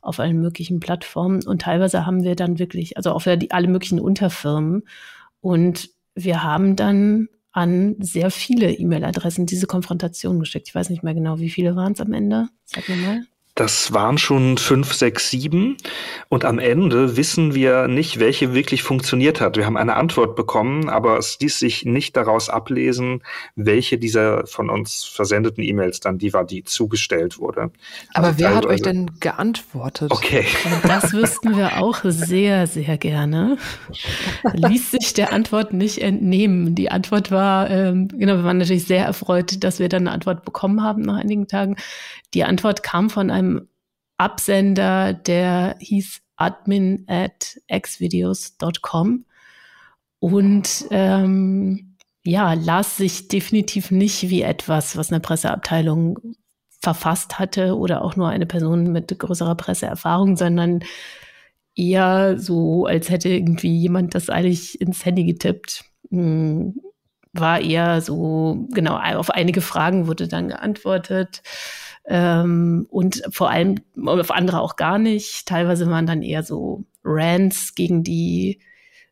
[0.02, 1.46] auf allen möglichen Plattformen.
[1.46, 4.84] Und teilweise haben wir dann wirklich, also auf alle möglichen Unterfirmen.
[5.42, 10.68] Und wir haben dann an sehr viele E-Mail-Adressen diese Konfrontation geschickt.
[10.68, 12.48] Ich weiß nicht mehr genau, wie viele waren es am Ende.
[12.66, 13.22] Sag mir mal.
[13.58, 15.78] Das waren schon fünf, sechs, sieben.
[16.30, 19.58] Und am Ende wissen wir nicht, welche wirklich funktioniert hat.
[19.58, 23.24] Wir haben eine Antwort bekommen, aber es ließ sich nicht daraus ablesen,
[23.56, 27.72] welche dieser von uns versendeten E-Mails dann die war, die zugestellt wurde.
[28.14, 30.12] Aber also wer hat euch denn geantwortet?
[30.12, 30.46] Okay.
[30.84, 33.58] Das wüssten wir auch sehr, sehr gerne.
[34.54, 36.76] Ließ sich der Antwort nicht entnehmen.
[36.76, 40.46] Die Antwort war, ähm, genau, wir waren natürlich sehr erfreut, dass wir dann eine Antwort
[40.46, 41.76] bekommen haben nach einigen Tagen.
[42.34, 43.47] Die Antwort kam von einem
[44.18, 49.26] Absender, der hieß admin at xvideos.com
[50.20, 56.20] und ähm, ja, las sich definitiv nicht wie etwas, was eine Presseabteilung
[56.82, 60.82] verfasst hatte oder auch nur eine Person mit größerer Presseerfahrung, sondern
[61.76, 65.86] eher so, als hätte irgendwie jemand das eilig ins Handy getippt.
[66.10, 66.82] Hm,
[67.34, 71.44] war eher so, genau, auf einige Fragen wurde dann geantwortet.
[72.08, 75.46] Ähm, und vor allem auf andere auch gar nicht.
[75.46, 78.60] Teilweise waren dann eher so Rants gegen die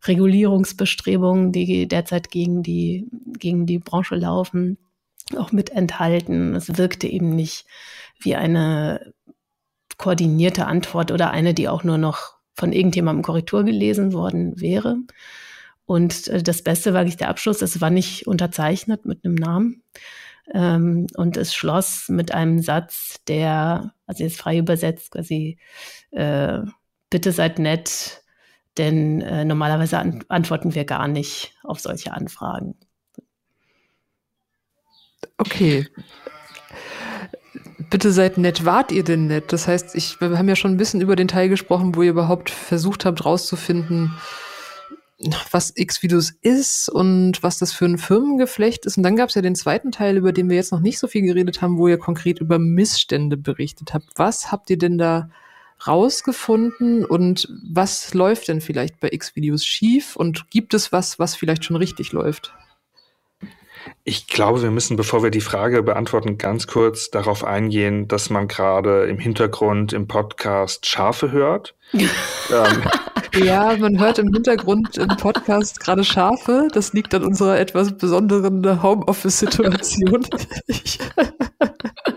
[0.08, 4.78] Regulierungsbestrebungen, die derzeit gegen die, gegen die Branche laufen,
[5.36, 6.56] auch mit enthalten.
[6.56, 7.66] Es wirkte eben nicht
[8.20, 9.14] wie eine
[9.98, 14.98] koordinierte Antwort oder eine, die auch nur noch von irgendjemandem Korrektur gelesen worden wäre.
[15.86, 17.62] Und äh, das Beste war eigentlich der Abschluss.
[17.62, 19.84] Es war nicht unterzeichnet mit einem Namen.
[20.54, 25.58] Ähm, und es schloss mit einem Satz, der, also jetzt frei übersetzt, quasi,
[26.12, 26.60] äh,
[27.10, 28.22] bitte seid nett,
[28.78, 32.76] denn äh, normalerweise an antworten wir gar nicht auf solche Anfragen.
[35.38, 35.88] Okay.
[37.90, 38.66] Bitte seid nett.
[38.66, 39.52] Wart ihr denn nett?
[39.54, 42.12] Das heißt, ich, wir haben ja schon ein bisschen über den Teil gesprochen, wo ihr
[42.12, 44.14] überhaupt versucht habt, rauszufinden,
[45.52, 48.98] was X-Videos ist und was das für ein Firmengeflecht ist.
[48.98, 51.08] Und dann gab es ja den zweiten Teil, über den wir jetzt noch nicht so
[51.08, 54.10] viel geredet haben, wo ihr konkret über Missstände berichtet habt.
[54.16, 55.30] Was habt ihr denn da
[55.88, 61.66] rausgefunden und was läuft denn vielleicht bei X-Videos schief und gibt es was, was vielleicht
[61.66, 62.54] schon richtig läuft?
[64.04, 68.48] Ich glaube, wir müssen, bevor wir die Frage beantworten, ganz kurz darauf eingehen, dass man
[68.48, 71.76] gerade im Hintergrund im Podcast Schafe hört.
[71.94, 72.84] ähm,
[73.36, 76.68] ja, man hört im Hintergrund im Podcast gerade Schafe.
[76.74, 80.26] Das liegt an unserer etwas besonderen Homeoffice-Situation.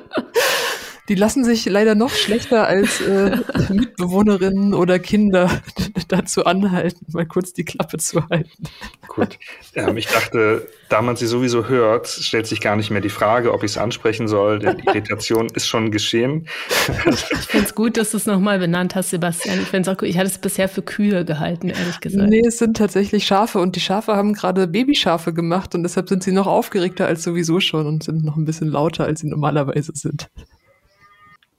[1.09, 3.37] die lassen sich leider noch schlechter als äh,
[3.73, 5.51] Mitbewohnerinnen oder Kinder
[6.09, 8.65] dazu anhalten, mal kurz die Klappe zu halten.
[9.09, 9.39] Gut.
[9.75, 13.53] Ähm, ich dachte, da man sie sowieso hört, stellt sich gar nicht mehr die Frage,
[13.53, 16.47] ob ich es ansprechen soll, denn die Irritation ist schon geschehen.
[16.89, 17.17] ich
[17.47, 19.61] finde es gut, dass du es nochmal benannt hast, Sebastian.
[19.61, 20.09] Ich finde es auch gut.
[20.09, 22.29] Ich hatte es bisher für Kühe gehalten, ehrlich gesagt.
[22.29, 26.23] Nee, es sind tatsächlich Schafe und die Schafe haben gerade Babyschafe gemacht und deshalb sind
[26.23, 29.93] sie noch aufgeregter als sowieso schon und sind noch ein bisschen lauter, als sie normalerweise
[29.95, 30.29] sind.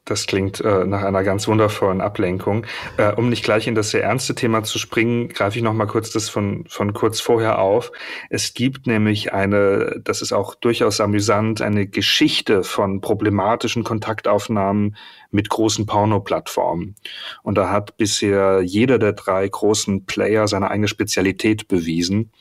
[0.09, 2.65] Das klingt äh, nach einer ganz wundervollen Ablenkung.
[2.97, 5.85] Äh, um nicht gleich in das sehr ernste Thema zu springen, greife ich noch mal
[5.85, 7.91] kurz das von, von kurz vorher auf.
[8.31, 14.95] Es gibt nämlich eine, das ist auch durchaus amüsant, eine Geschichte von problematischen Kontaktaufnahmen
[15.29, 16.95] mit großen Porno-Plattformen.
[17.43, 22.31] Und da hat bisher jeder der drei großen Player seine eigene Spezialität bewiesen.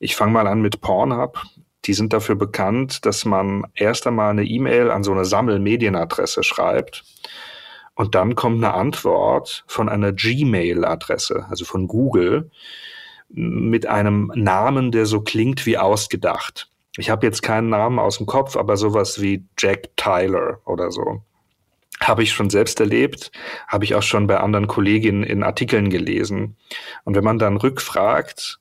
[0.00, 1.40] Ich fange mal an mit Pornhub.
[1.86, 7.04] Die sind dafür bekannt, dass man erst einmal eine E-Mail an so eine Sammelmedienadresse schreibt
[7.96, 12.50] und dann kommt eine Antwort von einer Gmail-Adresse, also von Google,
[13.30, 16.68] mit einem Namen, der so klingt wie ausgedacht.
[16.98, 21.22] Ich habe jetzt keinen Namen aus dem Kopf, aber sowas wie Jack Tyler oder so.
[22.00, 23.32] Habe ich schon selbst erlebt,
[23.66, 26.56] habe ich auch schon bei anderen Kolleginnen in Artikeln gelesen.
[27.04, 28.60] Und wenn man dann rückfragt,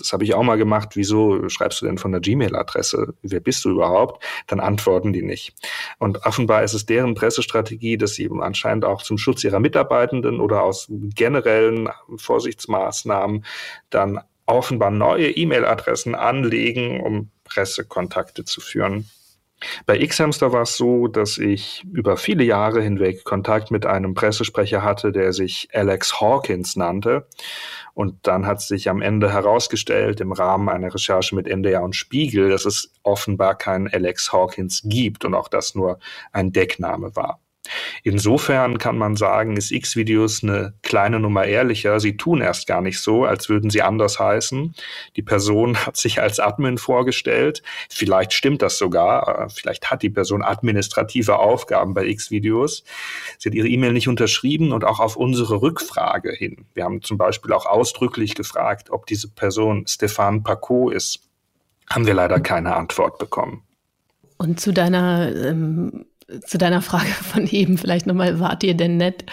[0.00, 3.14] das habe ich auch mal gemacht, wieso schreibst du denn von der Gmail-Adresse?
[3.22, 4.24] Wer bist du überhaupt?
[4.46, 5.54] Dann antworten die nicht.
[5.98, 10.62] Und offenbar ist es deren Pressestrategie, dass sie anscheinend auch zum Schutz ihrer Mitarbeitenden oder
[10.62, 13.44] aus generellen Vorsichtsmaßnahmen
[13.90, 19.08] dann offenbar neue E-Mail-Adressen anlegen, um Pressekontakte zu führen.
[19.86, 24.82] Bei Xhamster war es so, dass ich über viele Jahre hinweg Kontakt mit einem Pressesprecher
[24.82, 27.26] hatte, der sich Alex Hawkins nannte.
[27.92, 32.48] Und dann hat sich am Ende herausgestellt, im Rahmen einer Recherche mit NDR und Spiegel,
[32.48, 35.98] dass es offenbar keinen Alex Hawkins gibt und auch das nur
[36.32, 37.40] ein Deckname war.
[38.02, 42.00] Insofern kann man sagen, ist X-Videos eine kleine Nummer ehrlicher.
[42.00, 44.74] Sie tun erst gar nicht so, als würden sie anders heißen.
[45.16, 47.62] Die Person hat sich als Admin vorgestellt.
[47.88, 49.48] Vielleicht stimmt das sogar.
[49.50, 52.84] Vielleicht hat die Person administrative Aufgaben bei X-Videos.
[53.38, 56.66] Sie hat ihre E-Mail nicht unterschrieben und auch auf unsere Rückfrage hin.
[56.74, 61.20] Wir haben zum Beispiel auch ausdrücklich gefragt, ob diese Person Stefan Paco ist
[61.90, 63.62] haben wir leider keine Antwort bekommen.
[64.38, 66.06] Und zu deiner ähm,
[66.44, 69.24] zu deiner Frage von eben vielleicht nochmal, wart ihr denn nett?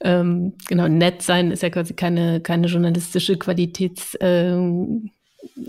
[0.00, 5.10] Ähm, genau, nett sein ist ja quasi keine, keine journalistische Qualitäts, ähm,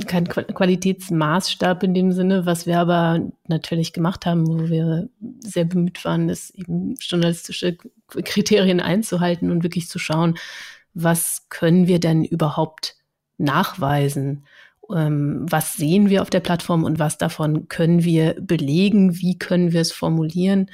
[0.06, 2.46] kein Qualitätsmaßstab in dem Sinne.
[2.46, 8.80] Was wir aber natürlich gemacht haben, wo wir sehr bemüht waren, ist eben journalistische Kriterien
[8.80, 10.38] einzuhalten und wirklich zu schauen,
[10.94, 12.96] was können wir denn überhaupt
[13.38, 14.46] nachweisen?
[14.96, 19.18] Ähm, was sehen wir auf der Plattform und was davon können wir belegen?
[19.18, 20.70] Wie können wir es formulieren?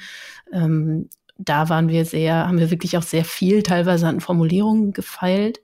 [0.52, 5.60] Ähm, da waren wir sehr, haben wir wirklich auch sehr viel teilweise an Formulierungen gefeilt.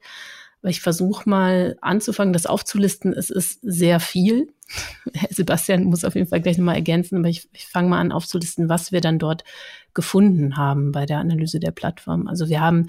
[0.63, 3.13] Aber ich versuche mal anzufangen, das aufzulisten.
[3.13, 4.49] Es ist sehr viel.
[5.31, 8.69] Sebastian muss auf jeden Fall gleich nochmal ergänzen, aber ich, ich fange mal an aufzulisten,
[8.69, 9.45] was wir dann dort
[9.93, 12.29] gefunden haben bei der Analyse der Plattform.
[12.29, 12.87] Also wir haben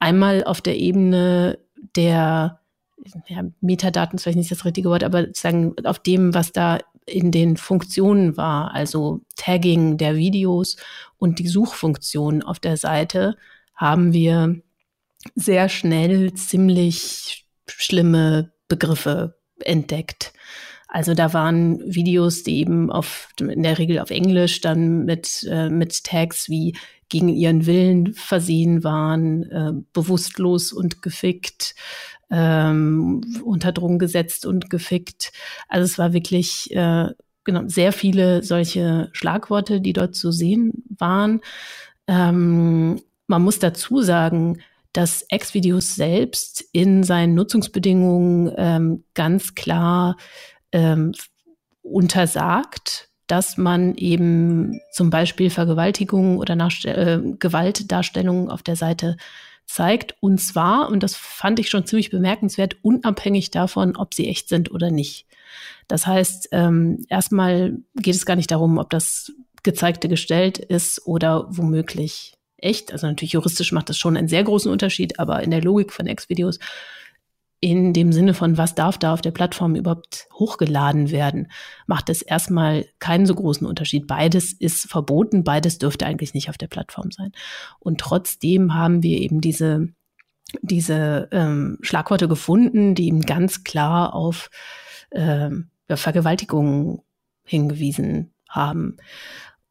[0.00, 1.58] einmal auf der Ebene
[1.96, 2.59] der
[3.28, 7.30] ja, Metadaten ist vielleicht nicht das richtige Wort, aber sagen auf dem, was da in
[7.30, 10.76] den Funktionen war, also Tagging der Videos
[11.18, 13.36] und die Suchfunktion auf der Seite,
[13.74, 14.60] haben wir
[15.34, 20.32] sehr schnell ziemlich schlimme Begriffe entdeckt.
[20.88, 25.70] Also da waren Videos, die eben auf, in der Regel auf Englisch dann mit, äh,
[25.70, 26.76] mit Tags wie
[27.08, 31.74] gegen ihren Willen versehen waren, äh, bewusstlos und gefickt,
[32.30, 35.32] ähm, unter Drogen gesetzt und gefickt.
[35.68, 37.08] Also es war wirklich äh,
[37.44, 41.40] genau sehr viele solche Schlagworte, die dort zu sehen waren.
[42.06, 44.58] Ähm, man muss dazu sagen,
[44.92, 50.16] dass X-Videos selbst in seinen Nutzungsbedingungen ähm, ganz klar
[50.72, 51.12] ähm,
[51.82, 59.16] untersagt, dass man eben zum Beispiel Vergewaltigungen oder äh, Gewaltdarstellungen auf der Seite
[59.70, 60.14] zeigt.
[60.20, 64.70] Und zwar, und das fand ich schon ziemlich bemerkenswert, unabhängig davon, ob sie echt sind
[64.70, 65.26] oder nicht.
[65.88, 71.46] Das heißt, ähm, erstmal geht es gar nicht darum, ob das gezeigte gestellt ist oder
[71.50, 72.92] womöglich echt.
[72.92, 76.06] Also natürlich juristisch macht das schon einen sehr großen Unterschied, aber in der Logik von
[76.06, 76.58] Ex-Videos
[77.60, 81.50] in dem Sinne von, was darf da auf der Plattform überhaupt hochgeladen werden,
[81.86, 84.06] macht es erstmal keinen so großen Unterschied.
[84.06, 87.32] Beides ist verboten, beides dürfte eigentlich nicht auf der Plattform sein.
[87.78, 89.88] Und trotzdem haben wir eben diese,
[90.62, 94.50] diese ähm, Schlagworte gefunden, die eben ganz klar auf
[95.12, 97.02] ähm, Vergewaltigungen
[97.44, 98.96] hingewiesen haben.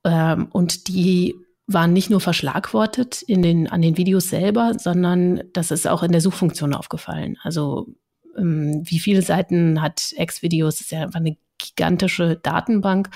[0.03, 1.35] Ähm, und die
[1.71, 6.11] waren nicht nur verschlagwortet in den, an den Videos selber, sondern das ist auch in
[6.11, 7.37] der Suchfunktion aufgefallen.
[7.43, 7.87] Also
[8.35, 10.81] ähm, wie viele Seiten hat X-Videos?
[10.81, 13.09] Ist ja einfach eine gigantische Datenbank.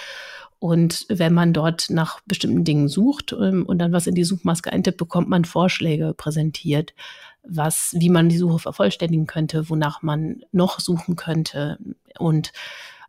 [0.59, 4.71] Und wenn man dort nach bestimmten Dingen sucht ähm, und dann was in die Suchmaske
[4.71, 6.93] eintippt, bekommt man Vorschläge präsentiert,
[7.41, 11.79] was, wie man die Suche vervollständigen könnte, wonach man noch suchen könnte.
[12.19, 12.53] Und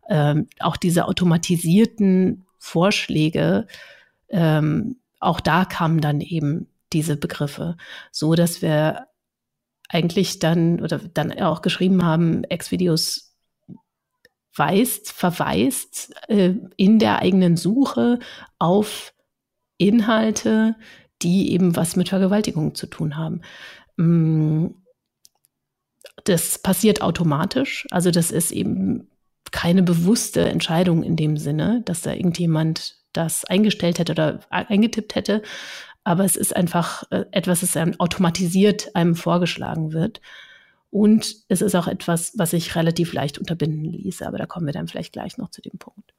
[0.09, 3.67] ähm, auch diese automatisierten Vorschläge
[4.29, 7.77] ähm, auch da kamen dann eben diese Begriffe,
[8.11, 9.07] so dass wir
[9.89, 13.35] eigentlich dann oder dann auch geschrieben haben, Ex-Videos
[14.55, 18.19] weist, verweist äh, in der eigenen Suche
[18.57, 19.13] auf
[19.77, 20.75] Inhalte,
[21.21, 23.41] die eben was mit Vergewaltigung zu tun haben.
[23.97, 24.67] Mm,
[26.23, 29.09] das passiert automatisch, also das ist eben
[29.51, 35.41] keine bewusste Entscheidung in dem Sinne, dass da irgendjemand das eingestellt hätte oder eingetippt hätte.
[36.03, 40.21] Aber es ist einfach äh, etwas, das einem automatisiert einem vorgeschlagen wird.
[40.91, 44.25] Und es ist auch etwas, was sich relativ leicht unterbinden ließe.
[44.25, 46.13] Aber da kommen wir dann vielleicht gleich noch zu dem Punkt.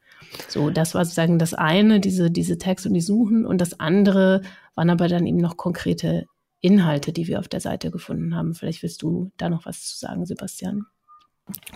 [0.48, 3.46] So, das war sozusagen das eine, diese, diese Tags und die Suchen.
[3.46, 4.42] Und das andere
[4.74, 6.26] waren aber dann eben noch konkrete
[6.61, 8.54] Inhalte, die wir auf der Seite gefunden haben.
[8.54, 10.87] Vielleicht willst du da noch was zu sagen, Sebastian.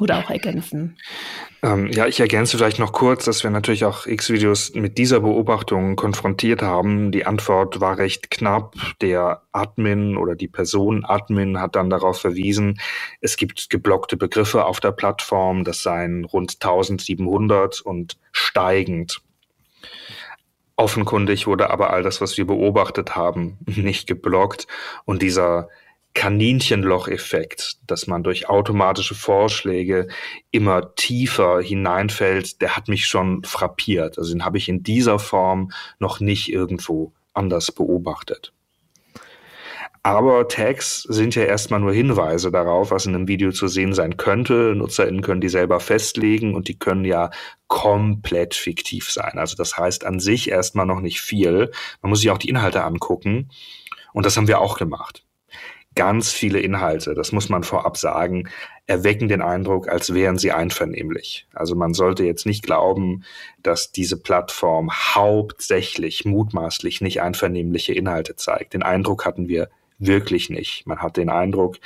[0.01, 0.97] Oder auch ergänzen.
[1.63, 5.95] Ähm, ja, ich ergänze vielleicht noch kurz, dass wir natürlich auch X-Videos mit dieser Beobachtung
[5.95, 7.13] konfrontiert haben.
[7.13, 8.75] Die Antwort war recht knapp.
[9.01, 12.81] Der Admin oder die Person Admin hat dann darauf verwiesen,
[13.21, 19.21] es gibt geblockte Begriffe auf der Plattform, das seien rund 1700 und steigend.
[20.77, 24.67] Offenkundig wurde aber all das, was wir beobachtet haben, nicht geblockt
[25.05, 25.69] und dieser
[26.15, 30.09] Kaninchenloch-Effekt, dass man durch automatische Vorschläge
[30.51, 34.19] immer tiefer hineinfällt, der hat mich schon frappiert.
[34.19, 38.53] Also den habe ich in dieser Form noch nicht irgendwo anders beobachtet.
[40.03, 44.17] Aber Tags sind ja erstmal nur Hinweise darauf, was in einem Video zu sehen sein
[44.17, 44.75] könnte.
[44.75, 47.31] NutzerInnen können die selber festlegen und die können ja
[47.67, 49.39] komplett fiktiv sein.
[49.39, 51.71] Also das heißt an sich erstmal noch nicht viel.
[52.01, 53.51] Man muss sich auch die Inhalte angucken.
[54.15, 55.23] Und das haben wir auch gemacht.
[55.95, 58.49] Ganz viele Inhalte, das muss man vorab sagen,
[58.87, 61.47] erwecken den Eindruck, als wären sie einvernehmlich.
[61.53, 63.25] Also man sollte jetzt nicht glauben,
[63.63, 68.75] dass diese Plattform hauptsächlich mutmaßlich nicht einvernehmliche Inhalte zeigt.
[68.75, 69.69] Den Eindruck hatten wir
[70.01, 70.87] wirklich nicht.
[70.87, 71.77] Man hat den Eindruck,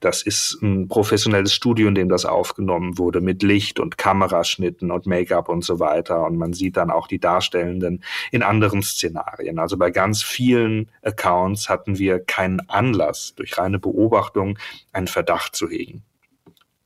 [0.00, 5.06] das ist ein professionelles Studio, in dem das aufgenommen wurde, mit Licht und Kameraschnitten und
[5.06, 6.24] Make-up und so weiter.
[6.26, 9.58] Und man sieht dann auch die Darstellenden in anderen Szenarien.
[9.58, 14.58] Also bei ganz vielen Accounts hatten wir keinen Anlass, durch reine Beobachtung
[14.92, 16.02] einen Verdacht zu hegen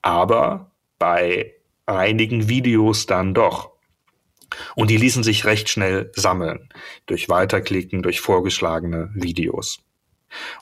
[0.04, 1.54] aber bei
[1.86, 3.70] einigen Videos dann doch.
[4.76, 6.68] Und die ließen sich recht schnell sammeln
[7.06, 9.80] durch Weiterklicken, durch vorgeschlagene Videos.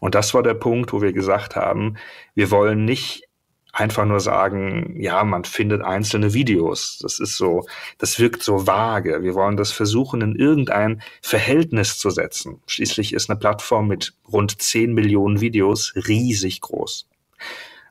[0.01, 1.97] Und das war der Punkt, wo wir gesagt haben,
[2.35, 3.29] wir wollen nicht
[3.73, 6.99] einfach nur sagen, ja, man findet einzelne Videos.
[7.01, 7.67] Das ist so,
[7.99, 9.23] das wirkt so vage.
[9.23, 12.61] Wir wollen das versuchen, in irgendein Verhältnis zu setzen.
[12.67, 17.09] Schließlich ist eine Plattform mit rund 10 Millionen Videos riesig groß.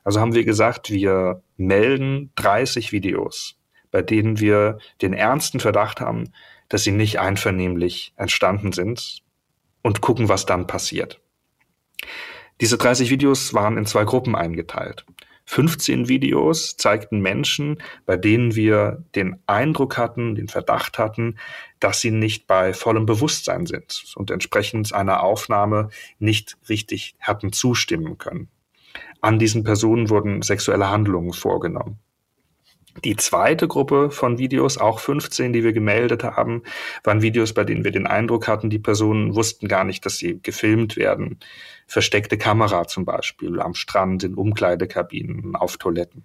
[0.04, 3.56] Also haben wir gesagt, wir melden 30 Videos,
[3.90, 6.32] bei denen wir den ernsten Verdacht haben,
[6.68, 9.22] dass sie nicht einvernehmlich entstanden sind
[9.82, 11.21] und gucken, was dann passiert.
[12.60, 15.04] Diese 30 Videos waren in zwei Gruppen eingeteilt.
[15.44, 21.36] 15 Videos zeigten Menschen, bei denen wir den Eindruck hatten, den Verdacht hatten,
[21.80, 25.88] dass sie nicht bei vollem Bewusstsein sind und entsprechend einer Aufnahme
[26.20, 28.48] nicht richtig hatten zustimmen können
[29.22, 31.98] an diesen Personen wurden sexuelle Handlungen vorgenommen.
[33.04, 36.62] Die zweite Gruppe von Videos, auch 15, die wir gemeldet haben,
[37.02, 40.40] waren Videos, bei denen wir den Eindruck hatten, die Personen wussten gar nicht, dass sie
[40.42, 41.38] gefilmt werden.
[41.86, 46.24] Versteckte Kamera zum Beispiel am Strand, in Umkleidekabinen, auf Toiletten.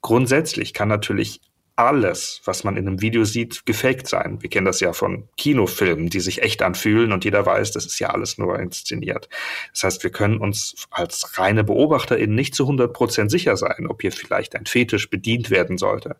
[0.00, 1.40] Grundsätzlich kann natürlich
[1.76, 4.42] alles, was man in einem Video sieht, gefaked sein.
[4.42, 7.98] Wir kennen das ja von Kinofilmen, die sich echt anfühlen und jeder weiß, das ist
[7.98, 9.28] ja alles nur inszeniert.
[9.72, 14.02] Das heißt, wir können uns als reine BeobachterInnen nicht zu 100 Prozent sicher sein, ob
[14.02, 16.16] hier vielleicht ein Fetisch bedient werden sollte.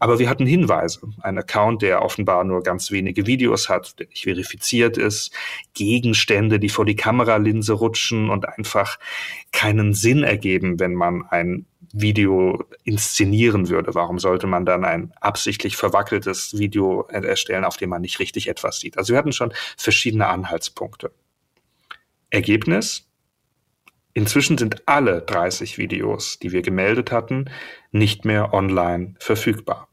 [0.00, 1.00] Aber wir hatten Hinweise.
[1.20, 5.32] Ein Account, der offenbar nur ganz wenige Videos hat, der nicht verifiziert ist,
[5.74, 8.98] Gegenstände, die vor die Kameralinse rutschen und einfach
[9.52, 13.94] keinen Sinn ergeben, wenn man ein Video inszenieren würde.
[13.94, 18.80] Warum sollte man dann ein absichtlich verwackeltes Video erstellen, auf dem man nicht richtig etwas
[18.80, 18.98] sieht?
[18.98, 21.12] Also wir hatten schon verschiedene Anhaltspunkte.
[22.30, 23.08] Ergebnis?
[24.12, 27.50] Inzwischen sind alle 30 Videos, die wir gemeldet hatten,
[27.92, 29.88] nicht mehr online verfügbar.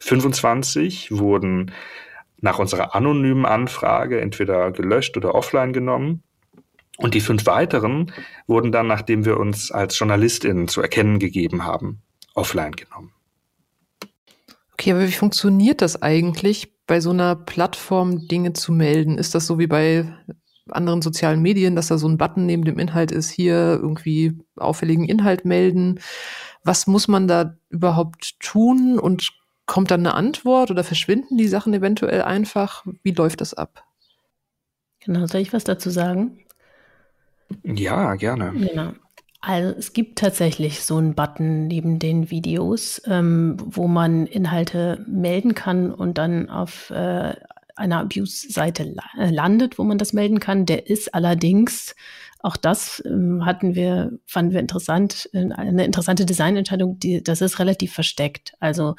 [0.00, 1.72] 25 wurden
[2.40, 6.22] nach unserer anonymen Anfrage entweder gelöscht oder offline genommen
[6.98, 8.12] und die fünf weiteren
[8.46, 12.02] wurden dann, nachdem wir uns als JournalistInnen zu erkennen gegeben haben,
[12.34, 13.12] offline genommen.
[14.72, 19.18] Okay, aber wie funktioniert das eigentlich, bei so einer Plattform Dinge zu melden?
[19.18, 20.12] Ist das so wie bei
[20.68, 25.04] anderen sozialen Medien, dass da so ein Button neben dem Inhalt ist, hier irgendwie auffälligen
[25.04, 26.00] Inhalt melden?
[26.62, 29.30] Was muss man da überhaupt tun und
[29.66, 32.84] kommt dann eine Antwort oder verschwinden die Sachen eventuell einfach?
[33.02, 33.84] Wie läuft das ab?
[35.00, 36.43] Genau, soll ich was dazu sagen?
[37.62, 38.52] Ja, gerne.
[38.52, 38.92] Genau.
[39.40, 45.54] Also es gibt tatsächlich so einen Button neben den Videos, ähm, wo man Inhalte melden
[45.54, 47.34] kann und dann auf äh,
[47.76, 50.64] einer Abuse-Seite äh, landet, wo man das melden kann.
[50.64, 51.94] Der ist allerdings,
[52.40, 57.58] auch das ähm, hatten wir, fanden wir interessant, äh, eine interessante Designentscheidung, die, das ist
[57.58, 58.54] relativ versteckt.
[58.60, 58.94] Also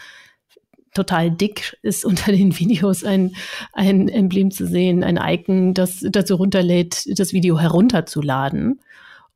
[0.95, 3.35] total dick ist unter den Videos ein,
[3.73, 8.79] ein Emblem zu sehen, ein Icon, das dazu runterlädt, das Video herunterzuladen.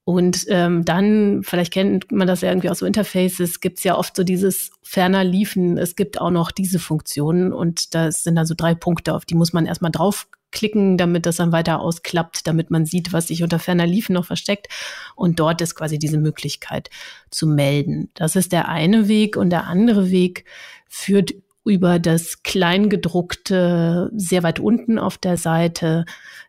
[0.09, 4.15] Und ähm, dann, vielleicht kennt man das ja irgendwie aus so Interfaces, gibt's ja oft
[4.15, 5.77] so dieses ferner liefen.
[5.77, 9.35] Es gibt auch noch diese Funktionen und das sind dann so drei Punkte, auf die
[9.35, 13.59] muss man erstmal draufklicken, damit das dann weiter ausklappt, damit man sieht, was sich unter
[13.59, 14.67] ferner liefen noch versteckt.
[15.15, 16.89] Und dort ist quasi diese Möglichkeit
[17.29, 18.09] zu melden.
[18.15, 20.45] Das ist der eine Weg und der andere Weg
[20.87, 21.35] führt
[21.69, 26.05] über das Kleingedruckte sehr weit unten auf der Seite.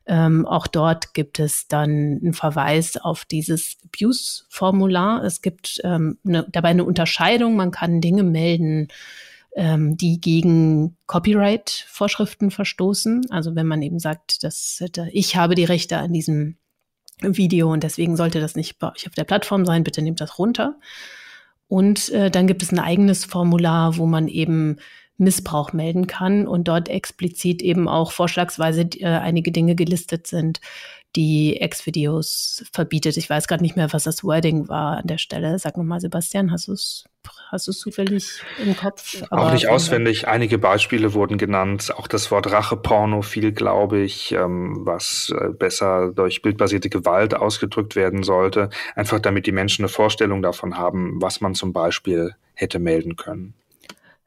[0.06, 5.22] Ähm, auch dort gibt es dann einen Verweis auf dieses Abuse-Formular.
[5.22, 7.54] Es gibt ähm, ne, dabei eine Unterscheidung.
[7.54, 8.88] Man kann Dinge melden,
[9.54, 13.30] ähm, die gegen Copyright-Vorschriften verstoßen.
[13.30, 16.56] Also wenn man eben sagt, dass ich habe die Rechte an diesem
[17.20, 20.38] Video und deswegen sollte das nicht bei euch auf der Plattform sein, bitte nehmt das
[20.38, 20.78] runter.
[21.68, 24.78] Und äh, dann gibt es ein eigenes Formular, wo man eben
[25.20, 30.60] Missbrauch melden kann und dort explizit eben auch vorschlagsweise äh, einige Dinge gelistet sind,
[31.16, 33.16] die Ex-Videos verbietet.
[33.16, 35.58] Ich weiß gerade nicht mehr, was das Wording war an der Stelle.
[35.58, 37.04] Sag nochmal, Sebastian, hast du es
[37.50, 39.22] hast du zufällig im Kopf?
[39.30, 40.28] auch nicht auswendig.
[40.28, 41.92] Einige Beispiele wurden genannt.
[41.96, 47.96] Auch das Wort Racheporno fiel, glaube ich, ähm, was äh, besser durch bildbasierte Gewalt ausgedrückt
[47.96, 48.70] werden sollte.
[48.94, 53.54] Einfach damit die Menschen eine Vorstellung davon haben, was man zum Beispiel hätte melden können.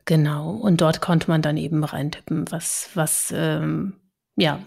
[0.06, 0.52] Genau.
[0.52, 3.94] Und dort konnte man dann eben reintippen, was, was, ähm,
[4.36, 4.60] ja,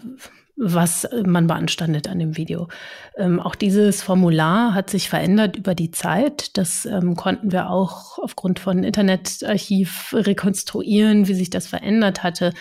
[0.56, 2.68] was man beanstandet an dem Video.
[3.16, 6.56] Ähm, auch dieses Formular hat sich verändert über die Zeit.
[6.56, 12.54] Das ähm, konnten wir auch aufgrund von Internetarchiv rekonstruieren, wie sich das verändert hatte.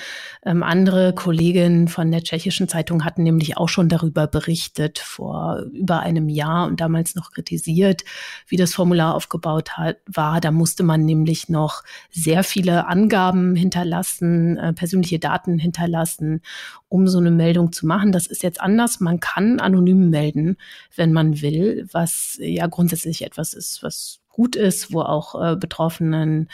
[0.45, 6.01] Ähm, andere Kolleginnen von der tschechischen Zeitung hatten nämlich auch schon darüber berichtet vor über
[6.01, 8.03] einem Jahr und damals noch kritisiert,
[8.47, 10.41] wie das Formular aufgebaut hat, war.
[10.41, 11.81] Da musste man nämlich noch
[12.11, 16.41] sehr viele Angaben hinterlassen, äh, persönliche Daten hinterlassen,
[16.89, 18.11] um so eine Meldung zu machen.
[18.11, 18.99] Das ist jetzt anders.
[18.99, 20.57] Man kann anonym melden,
[20.95, 26.49] wenn man will, was ja grundsätzlich etwas ist, was gut ist, wo auch äh, betroffenen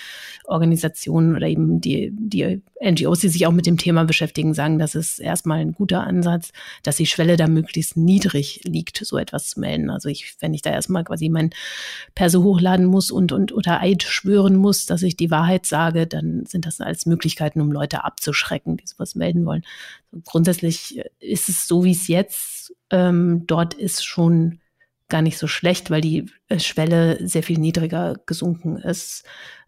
[0.46, 4.94] Organisationen oder eben die, die NGOs, die sich auch mit dem Thema beschäftigen, sagen, das
[4.94, 6.52] ist erstmal ein guter Ansatz,
[6.84, 9.90] dass die Schwelle da möglichst niedrig liegt, so etwas zu melden.
[9.90, 11.50] Also ich, wenn ich da erstmal quasi mein
[12.14, 16.46] Perso hochladen muss und, und unter Eid schwören muss, dass ich die Wahrheit sage, dann
[16.46, 19.64] sind das als Möglichkeiten, um Leute abzuschrecken, die sowas melden wollen.
[20.26, 24.61] Grundsätzlich ist es so, wie es jetzt ähm, dort ist, schon
[25.12, 29.24] gar nicht so schlecht, weil die äh, Schwelle sehr viel niedriger gesunken ist,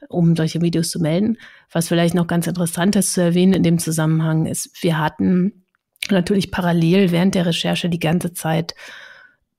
[0.10, 1.38] um solche Videos zu melden.
[1.72, 5.66] Was vielleicht noch ganz interessant ist zu erwähnen in dem Zusammenhang ist, wir hatten
[6.10, 8.74] natürlich parallel während der Recherche die ganze Zeit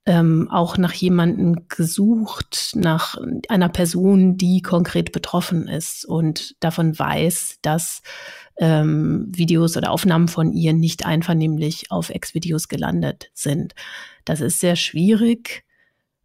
[0.06, 3.16] ähm, auch nach jemanden gesucht, nach
[3.48, 8.02] einer Person, die konkret betroffen ist und davon weiß, dass
[8.58, 13.74] ähm, Videos oder Aufnahmen von ihr nicht einvernehmlich auf Ex-Videos gelandet sind.
[14.24, 15.64] Das ist sehr schwierig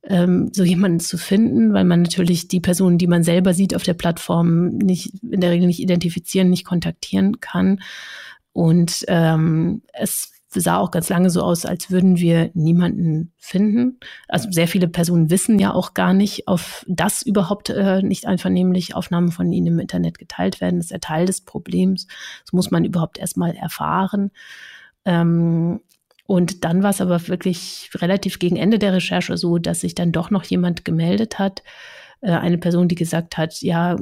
[0.03, 3.83] ähm, so jemanden zu finden, weil man natürlich die Personen, die man selber sieht auf
[3.83, 7.81] der Plattform, nicht in der Regel nicht identifizieren, nicht kontaktieren kann.
[8.53, 13.99] Und ähm, es sah auch ganz lange so aus, als würden wir niemanden finden.
[14.27, 18.95] Also sehr viele Personen wissen ja auch gar nicht, auf das überhaupt äh, nicht einvernehmlich
[18.95, 20.77] Aufnahmen von ihnen im Internet geteilt werden.
[20.77, 22.07] Das ist ja Teil des Problems.
[22.43, 24.31] Das muss man überhaupt erstmal erfahren.
[25.05, 25.81] Ähm,
[26.29, 30.11] und dann war es aber wirklich relativ gegen Ende der Recherche so, dass sich dann
[30.11, 31.63] doch noch jemand gemeldet hat.
[32.21, 33.95] Äh, eine Person, die gesagt hat, ja,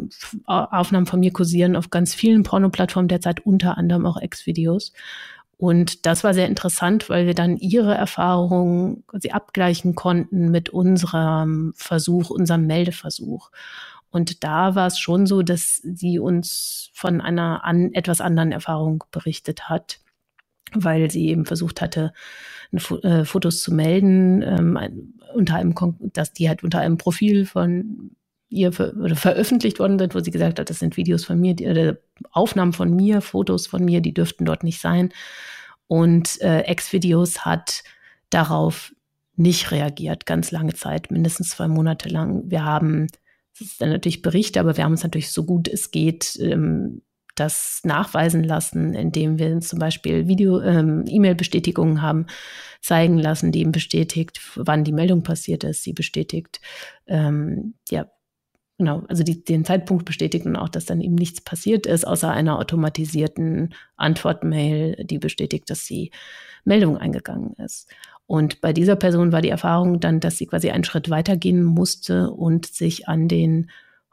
[0.45, 4.91] Aufnahmen von mir kursieren auf ganz vielen Porno-Plattformen derzeit, unter anderem auch Ex-Videos.
[5.55, 11.71] Und das war sehr interessant, weil wir dann ihre Erfahrungen quasi abgleichen konnten mit unserem
[11.77, 13.51] Versuch, unserem Meldeversuch.
[14.09, 19.05] Und da war es schon so, dass sie uns von einer an, etwas anderen Erfahrung
[19.11, 20.01] berichtet hat
[20.73, 22.13] weil sie eben versucht hatte,
[23.03, 25.73] äh, Fotos zu melden, ähm, unter einem,
[26.13, 28.11] dass die halt unter einem Profil von
[28.49, 31.67] ihr ver veröffentlicht worden sind, wo sie gesagt hat, das sind Videos von mir, die,
[31.67, 31.97] oder
[32.31, 35.11] Aufnahmen von mir, Fotos von mir, die dürften dort nicht sein.
[35.87, 37.83] Und äh, Ex-Videos hat
[38.29, 38.93] darauf
[39.35, 42.49] nicht reagiert, ganz lange Zeit, mindestens zwei Monate lang.
[42.49, 43.07] Wir haben,
[43.57, 47.01] das ist dann natürlich Berichte, aber wir haben uns natürlich so gut es geht ähm,
[47.39, 52.25] das nachweisen lassen, indem wir zum Beispiel Video, ähm, E-Mail-Bestätigungen haben
[52.81, 55.83] zeigen lassen, die eben bestätigt, wann die Meldung passiert ist.
[55.83, 56.59] Sie bestätigt,
[57.07, 58.07] ähm, ja,
[58.77, 62.31] genau, also die, den Zeitpunkt bestätigt und auch, dass dann eben nichts passiert ist, außer
[62.31, 66.11] einer automatisierten Antwortmail, die bestätigt, dass die
[66.65, 67.89] Meldung eingegangen ist.
[68.25, 72.31] Und bei dieser Person war die Erfahrung dann, dass sie quasi einen Schritt weitergehen musste
[72.31, 73.69] und sich an den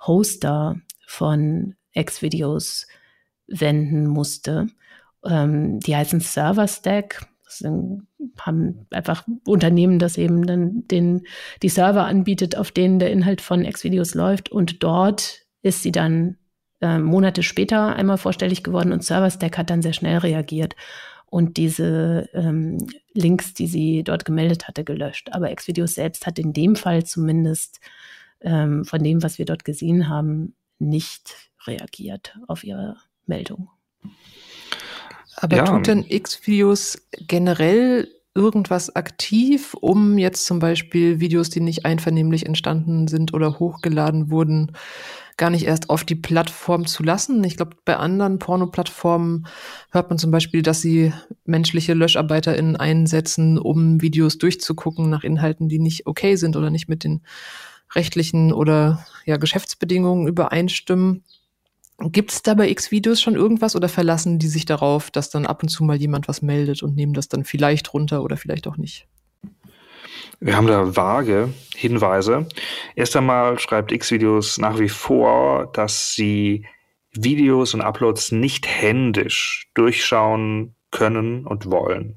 [0.06, 2.86] Hoster von X-Videos
[3.46, 4.66] wenden musste.
[5.24, 7.26] Ähm, die heißen Server Stack.
[7.44, 8.06] Das sind,
[8.40, 11.26] haben einfach Unternehmen, das eben dann den,
[11.62, 14.50] die Server anbietet, auf denen der Inhalt von Xvideos läuft.
[14.50, 16.36] Und dort ist sie dann
[16.80, 20.74] äh, Monate später einmal vorstellig geworden und Server Stack hat dann sehr schnell reagiert
[21.34, 22.78] und diese ähm,
[23.12, 25.30] Links, die sie dort gemeldet hatte, gelöscht.
[25.32, 27.80] Aber Xvideos selbst hat in dem Fall zumindest
[28.40, 33.70] ähm, von dem, was wir dort gesehen haben, nicht reagiert auf ihre Meldung.
[35.36, 35.64] Aber ja.
[35.64, 43.06] tut denn X-Videos generell irgendwas aktiv, um jetzt zum Beispiel Videos, die nicht einvernehmlich entstanden
[43.06, 44.72] sind oder hochgeladen wurden,
[45.36, 47.42] gar nicht erst auf die Plattform zu lassen.
[47.44, 49.46] Ich glaube, bei anderen Porno-Plattformen
[49.90, 51.12] hört man zum Beispiel, dass sie
[51.44, 57.04] menschliche LöscharbeiterInnen einsetzen, um Videos durchzugucken nach Inhalten, die nicht okay sind oder nicht mit
[57.04, 57.22] den
[57.94, 61.24] rechtlichen oder ja, Geschäftsbedingungen übereinstimmen.
[61.98, 65.62] Gibt es da bei X-Videos schon irgendwas oder verlassen die sich darauf, dass dann ab
[65.62, 68.76] und zu mal jemand was meldet und nehmen das dann vielleicht runter oder vielleicht auch
[68.76, 69.06] nicht?
[70.40, 72.46] Wir haben da vage Hinweise.
[72.96, 76.66] Erst einmal schreibt X-Videos nach wie vor, dass sie
[77.12, 82.16] Videos und Uploads nicht händisch durchschauen können und wollen.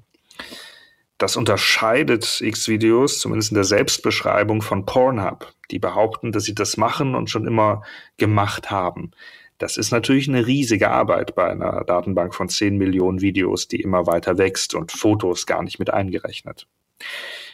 [1.17, 7.15] Das unterscheidet X-Videos, zumindest in der Selbstbeschreibung von Pornhub, die behaupten, dass sie das machen
[7.15, 7.84] und schon immer
[8.17, 9.11] gemacht haben.
[9.58, 14.05] Das ist natürlich eine riesige Arbeit bei einer Datenbank von 10 Millionen Videos, die immer
[14.05, 16.68] weiter wächst und Fotos gar nicht mit eingerechnet.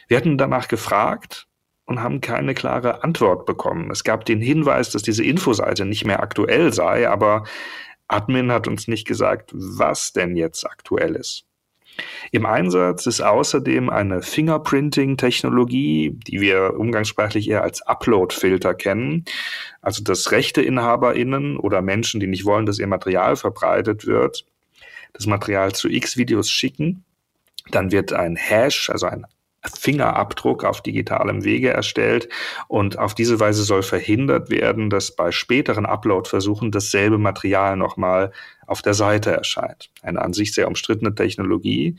[0.08, 1.48] Wir hatten danach gefragt
[1.86, 3.90] und haben keine klare Antwort bekommen.
[3.90, 7.44] Es gab den Hinweis, dass diese Infoseite nicht mehr aktuell sei, aber
[8.08, 11.46] Admin hat uns nicht gesagt, was denn jetzt aktuell ist.
[12.32, 19.24] Im Einsatz ist außerdem eine Fingerprinting-Technologie, die wir umgangssprachlich eher als Upload-Filter kennen.
[19.80, 24.44] Also dass RechteinhaberInnen oder Menschen, die nicht wollen, dass ihr Material verbreitet wird,
[25.12, 27.04] das Material zu X-Videos schicken.
[27.70, 29.26] Dann wird ein Hash, also ein
[29.72, 32.28] Fingerabdruck auf digitalem Wege erstellt
[32.68, 38.32] und auf diese Weise soll verhindert werden, dass bei späteren Upload-Versuchen dasselbe Material nochmal
[38.66, 39.90] auf der Seite erscheint.
[40.02, 41.96] Eine an sich sehr umstrittene Technologie.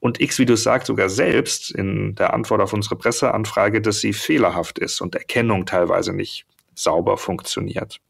[0.00, 5.00] Und Xvideos sagt sogar selbst in der Antwort auf unsere Presseanfrage, dass sie fehlerhaft ist
[5.00, 8.00] und Erkennung teilweise nicht sauber funktioniert.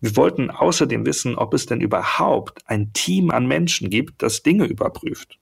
[0.00, 4.64] Wir wollten außerdem wissen, ob es denn überhaupt ein Team an Menschen gibt, das Dinge
[4.64, 5.38] überprüft.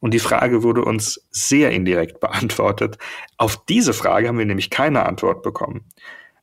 [0.00, 2.98] Und die Frage wurde uns sehr indirekt beantwortet.
[3.36, 5.84] Auf diese Frage haben wir nämlich keine Antwort bekommen.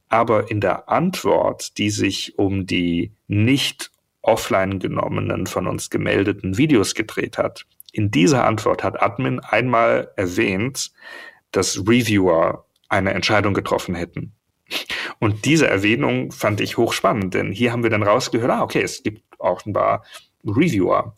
[0.10, 3.92] Aber in der Antwort, die sich um die nicht
[4.22, 10.92] offline genommenen, von uns gemeldeten Videos gedreht hat, in dieser Antwort hat Admin einmal erwähnt,
[11.52, 14.34] dass Reviewer eine Entscheidung getroffen hätten.
[15.20, 19.04] Und diese Erwähnung fand ich hochspannend, denn hier haben wir dann rausgehört, ah, okay, es
[19.04, 20.04] gibt offenbar
[20.46, 21.16] Reviewer.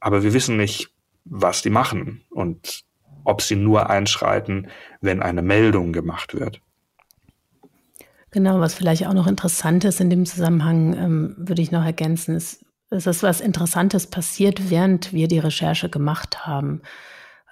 [0.00, 0.93] Aber wir wissen nicht,
[1.24, 2.84] was die machen und
[3.24, 4.68] ob sie nur einschreiten,
[5.00, 6.60] wenn eine Meldung gemacht wird.
[8.30, 12.34] Genau, was vielleicht auch noch interessant ist in dem Zusammenhang, ähm, würde ich noch ergänzen,
[12.34, 16.82] ist, es ist was Interessantes passiert, während wir die Recherche gemacht haben.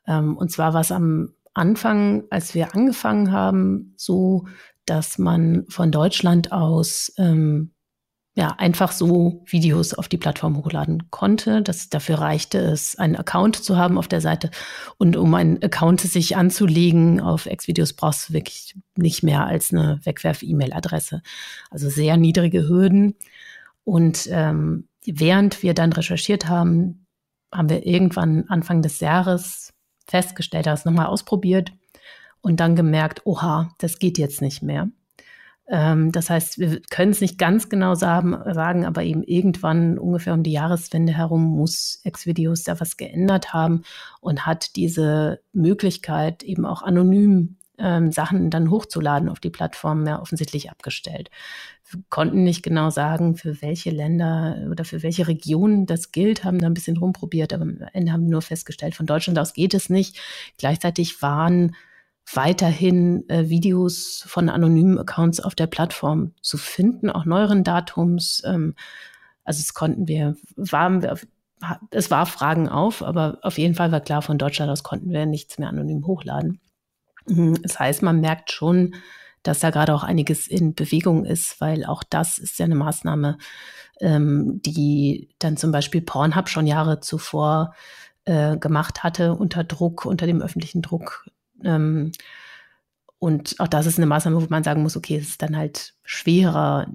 [0.07, 4.47] Ähm, und zwar war es am Anfang, als wir angefangen haben, so,
[4.85, 7.73] dass man von Deutschland aus ähm,
[8.35, 11.61] ja, einfach so Videos auf die Plattform hochladen konnte.
[11.61, 14.51] Das, dafür reichte es, einen Account zu haben auf der Seite.
[14.97, 20.01] Und um einen Account sich anzulegen auf Xvideos brauchst du wirklich nicht mehr als eine
[20.05, 21.23] Wegwerf-E-Mail-Adresse.
[21.71, 23.17] Also sehr niedrige Hürden.
[23.85, 27.07] Und ähm, während wir dann recherchiert haben,
[27.53, 29.75] haben wir irgendwann Anfang des Jahres
[30.09, 31.73] festgestellt, haben es nochmal ausprobiert
[32.41, 34.89] und dann gemerkt, oha, das geht jetzt nicht mehr.
[35.69, 40.43] Ähm, das heißt, wir können es nicht ganz genau sagen, aber eben irgendwann ungefähr um
[40.43, 43.83] die Jahreswende herum muss Xvideos da was geändert haben
[44.21, 50.21] und hat diese Möglichkeit eben auch anonym ähm, Sachen dann hochzuladen auf die Plattform ja
[50.21, 51.31] offensichtlich abgestellt.
[51.91, 56.59] Wir konnten nicht genau sagen, für welche Länder oder für welche Regionen das gilt, haben
[56.59, 59.75] da ein bisschen rumprobiert, aber am Ende haben wir nur festgestellt, von Deutschland aus geht
[59.75, 60.19] es nicht.
[60.59, 61.75] Gleichzeitig waren
[62.31, 68.43] weiterhin äh, Videos von anonymen Accounts auf der Plattform zu finden, auch neueren Datums.
[68.45, 68.75] Ähm,
[69.45, 71.19] also es konnten wir, waren wir,
[71.91, 75.27] es war Fragen auf, aber auf jeden Fall war klar, von Deutschland aus konnten wir
[75.27, 76.61] nichts mehr anonym hochladen.
[77.27, 78.95] Mhm, das heißt, man merkt schon,
[79.43, 83.39] dass da gerade auch einiges in Bewegung ist, weil auch das ist ja eine Maßnahme,
[84.01, 87.75] ähm, die dann zum Beispiel Pornhub schon Jahre zuvor
[88.25, 91.27] äh, gemacht hatte, unter Druck, unter dem öffentlichen Druck
[91.65, 92.13] ähm,
[93.19, 95.95] und auch das ist eine Maßnahme, wo man sagen muss, okay, es ist dann halt
[96.03, 96.89] schwerer,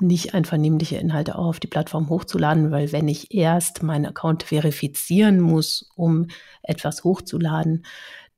[0.00, 5.40] nicht einvernehmliche Inhalte auch auf die Plattform hochzuladen, weil wenn ich erst meinen Account verifizieren
[5.40, 6.28] muss, um
[6.62, 7.84] etwas hochzuladen,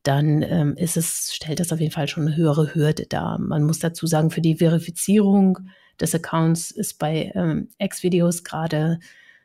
[0.02, 3.38] dann ähm, ist es, stellt das auf jeden Fall schon eine höhere Hürde dar.
[3.38, 5.58] Man muss dazu sagen, für die Verifizierung
[6.00, 9.00] des Accounts ist bei ähm, X-Videos gerade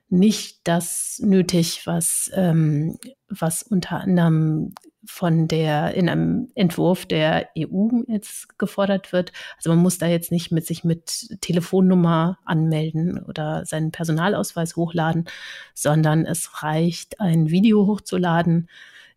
[0.10, 2.98] nicht das nötig, was, ähm,
[3.30, 4.74] was unter anderem
[5.06, 9.32] von der, in einem Entwurf der EU jetzt gefordert wird.
[9.58, 15.26] Also man muss da jetzt nicht mit sich mit Telefonnummer anmelden oder seinen Personalausweis hochladen,
[15.74, 18.70] sondern es reicht, ein Video hochzuladen,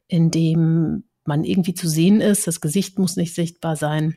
[0.09, 2.47] in dem man irgendwie zu sehen ist.
[2.47, 4.17] Das Gesicht muss nicht sichtbar sein.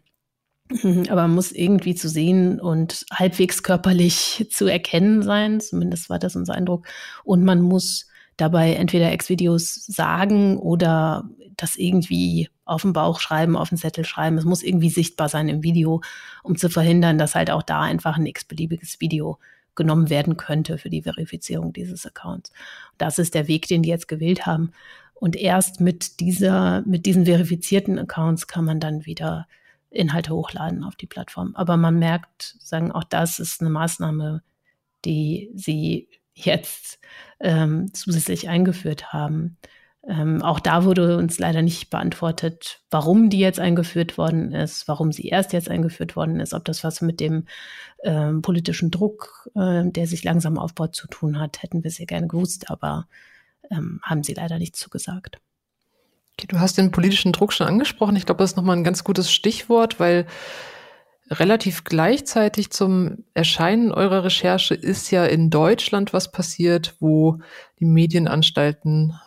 [1.10, 5.60] Aber man muss irgendwie zu sehen und halbwegs körperlich zu erkennen sein.
[5.60, 6.88] Zumindest war das unser Eindruck.
[7.24, 8.08] Und man muss
[8.38, 11.30] dabei entweder Ex-Videos sagen oder
[11.62, 14.38] das irgendwie auf den Bauch schreiben, auf den Zettel schreiben.
[14.38, 16.02] Es muss irgendwie sichtbar sein im Video,
[16.44, 19.40] um zu verhindern, dass halt auch da einfach ein x-beliebiges Video
[19.76, 22.52] genommen werden könnte für die Verifizierung dieses Accounts.
[22.98, 24.72] Das ist der Weg, den die jetzt gewählt haben.
[25.14, 29.48] Und erst mit dieser, mit diesen verifizierten Accounts kann man dann wieder
[29.90, 31.56] Inhalte hochladen auf die Plattform.
[31.56, 34.44] Aber man merkt, sagen, auch das ist eine Maßnahme,
[35.06, 37.00] die sie jetzt
[37.40, 39.58] ähm, zusätzlich eingeführt haben.
[40.08, 45.12] Ähm, auch da wurde uns leider nicht beantwortet, warum die jetzt eingeführt worden ist, warum
[45.12, 47.46] sie erst jetzt eingeführt worden ist, ob das was mit dem
[48.04, 52.28] ähm, politischen Druck, äh, der sich langsam aufbaut, zu tun hat, hätten wir sehr gerne
[52.28, 53.08] gewusst, aber
[53.70, 55.40] ähm, haben sie leider nicht zugesagt.
[56.34, 58.16] Okay, du hast den politischen Druck schon angesprochen.
[58.16, 60.26] Ich glaube, das ist nochmal ein ganz gutes Stichwort, weil
[61.30, 67.40] relativ gleichzeitig zum Erscheinen eurer Recherche ist ja in Deutschland was passiert, wo
[67.80, 69.20] die Medienanstalten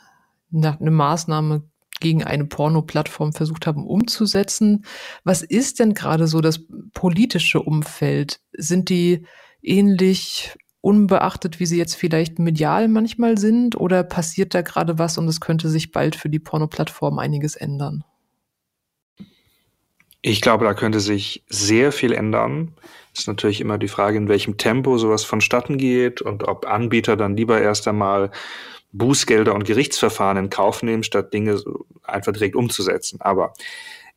[0.55, 1.63] eine Maßnahme
[2.01, 4.85] gegen eine Porno-Plattform versucht haben umzusetzen.
[5.25, 6.61] Was ist denn gerade so das
[6.93, 8.41] politische Umfeld?
[8.53, 9.27] Sind die
[9.63, 13.77] ähnlich unbeachtet, wie sie jetzt vielleicht medial manchmal sind?
[13.77, 18.05] Oder passiert da gerade was und es könnte sich bald für die Porno-Plattform einiges ändern?
[20.21, 22.75] Ich glaube, da könnte sich sehr viel ändern.
[23.15, 27.37] Ist natürlich immer die Frage, in welchem Tempo sowas vonstatten geht und ob Anbieter dann
[27.37, 28.31] lieber erst einmal
[28.93, 31.63] Bußgelder und Gerichtsverfahren in Kauf nehmen, statt Dinge
[32.03, 33.21] einfach direkt umzusetzen.
[33.21, 33.55] Aber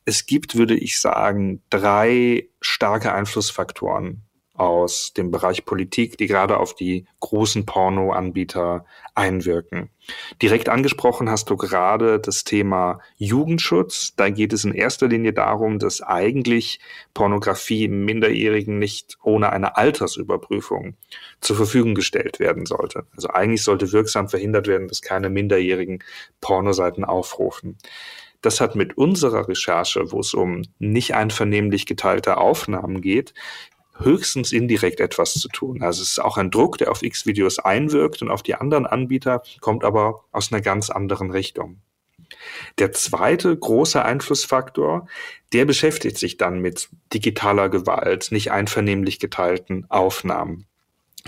[0.04, 4.22] es gibt, würde ich sagen, drei starke Einflussfaktoren,
[4.58, 8.84] aus dem Bereich Politik, die gerade auf die großen Pornoanbieter
[9.14, 9.90] einwirken.
[10.40, 14.14] Direkt angesprochen hast du gerade das Thema Jugendschutz.
[14.16, 16.80] Da geht es in erster Linie darum, dass eigentlich
[17.14, 20.96] Pornografie Minderjährigen nicht ohne eine Altersüberprüfung
[21.40, 23.06] zur Verfügung gestellt werden sollte.
[23.16, 26.02] Also eigentlich sollte wirksam verhindert werden, dass keine Minderjährigen
[26.40, 27.78] Pornoseiten aufrufen.
[28.42, 33.34] Das hat mit unserer Recherche, wo es um nicht einvernehmlich geteilte Aufnahmen geht,
[33.98, 35.82] höchstens indirekt etwas zu tun.
[35.82, 39.42] Also es ist auch ein Druck, der auf X-Videos einwirkt und auf die anderen Anbieter,
[39.60, 41.80] kommt aber aus einer ganz anderen Richtung.
[42.78, 45.06] Der zweite große Einflussfaktor,
[45.52, 50.66] der beschäftigt sich dann mit digitaler Gewalt, nicht einvernehmlich geteilten Aufnahmen.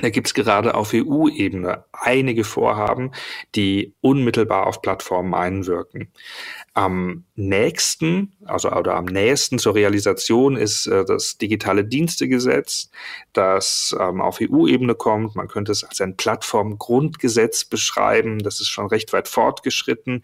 [0.01, 3.12] Da gibt's gerade auf EU-Ebene einige Vorhaben,
[3.55, 6.12] die unmittelbar auf Plattformen einwirken.
[6.74, 12.90] Am nächsten, also oder am nächsten zur Realisation ist äh, das digitale Dienstegesetz,
[13.32, 15.34] das ähm, auf EU-Ebene kommt.
[15.34, 18.38] Man könnte es als ein Plattformgrundgesetz beschreiben.
[18.38, 20.22] Das ist schon recht weit fortgeschritten.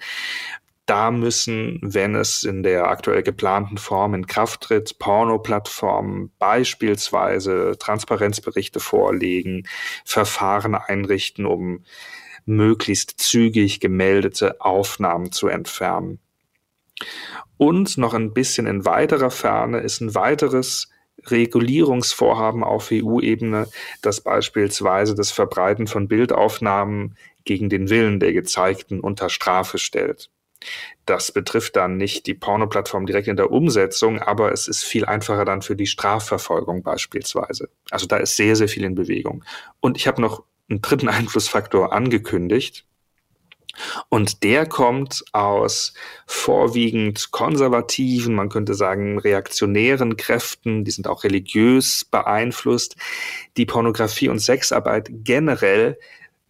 [0.87, 8.81] Da müssen, wenn es in der aktuell geplanten Form in Kraft tritt, Porno-Plattformen beispielsweise Transparenzberichte
[8.81, 9.67] vorlegen,
[10.05, 11.85] Verfahren einrichten, um
[12.45, 16.19] möglichst zügig gemeldete Aufnahmen zu entfernen.
[17.57, 20.91] Und noch ein bisschen in weiterer Ferne ist ein weiteres
[21.27, 23.69] Regulierungsvorhaben auf EU-Ebene,
[24.03, 30.31] das beispielsweise das Verbreiten von Bildaufnahmen gegen den Willen der Gezeigten unter Strafe stellt.
[31.07, 35.45] Das betrifft dann nicht die Porno-Plattform direkt in der Umsetzung, aber es ist viel einfacher
[35.45, 37.69] dann für die Strafverfolgung beispielsweise.
[37.91, 39.45] Also da ist sehr, sehr viel in Bewegung.
[39.81, 42.87] Und ich habe noch einen dritten Einflussfaktor angekündigt.
[44.09, 45.95] Und der kommt aus
[46.27, 52.97] vorwiegend konservativen, man könnte sagen reaktionären Kräften, die sind auch religiös beeinflusst,
[53.57, 55.99] die Pornografie und Sexarbeit generell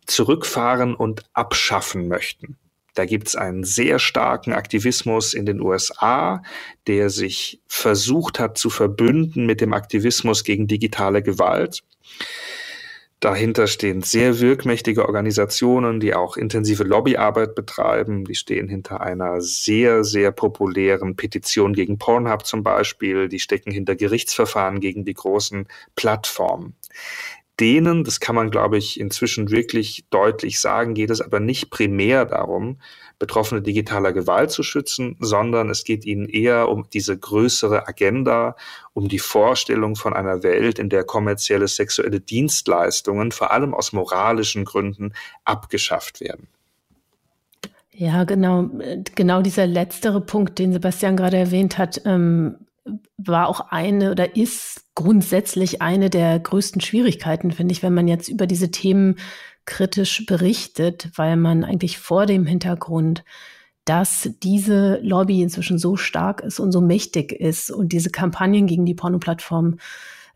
[0.06, 2.58] zurückfahren und abschaffen möchten.
[2.94, 6.42] Da gibt's einen sehr starken Aktivismus in den USA,
[6.86, 11.82] der sich versucht hat zu verbünden mit dem Aktivismus gegen digitale Gewalt.
[13.24, 18.26] Dahinter stehen sehr wirkmächtige Organisationen, die auch intensive Lobbyarbeit betreiben.
[18.26, 23.30] Die stehen hinter einer sehr, sehr populären Petition gegen Pornhub zum Beispiel.
[23.30, 26.74] Die stecken hinter Gerichtsverfahren gegen die großen Plattformen
[27.60, 32.24] denen, das kann man, glaube ich, inzwischen wirklich deutlich sagen, geht es aber nicht primär
[32.24, 32.78] darum,
[33.18, 38.56] Betroffene digitaler Gewalt zu schützen, sondern es geht ihnen eher um diese größere Agenda,
[38.92, 44.64] um die Vorstellung von einer Welt, in der kommerzielle sexuelle Dienstleistungen vor allem aus moralischen
[44.64, 45.12] Gründen
[45.44, 46.48] abgeschafft werden.
[47.92, 48.68] Ja, genau,
[49.14, 52.56] genau dieser letztere Punkt, den Sebastian gerade erwähnt hat, ähm,
[53.16, 58.28] war auch eine oder ist grundsätzlich eine der größten Schwierigkeiten, finde ich, wenn man jetzt
[58.28, 59.16] über diese Themen
[59.64, 63.24] kritisch berichtet, weil man eigentlich vor dem Hintergrund,
[63.84, 68.86] dass diese Lobby inzwischen so stark ist und so mächtig ist und diese Kampagnen gegen
[68.86, 69.78] die Pornoplattform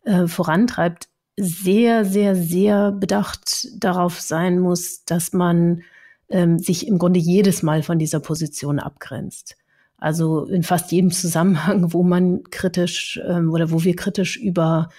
[0.03, 5.83] äh, vorantreibt, sehr, sehr, sehr bedacht darauf sein muss, dass man
[6.29, 9.55] ähm, sich im Grunde jedes Mal von dieser Position abgrenzt.
[9.99, 14.89] Also in fast jedem Zusammenhang, wo man kritisch ähm, oder wo wir kritisch über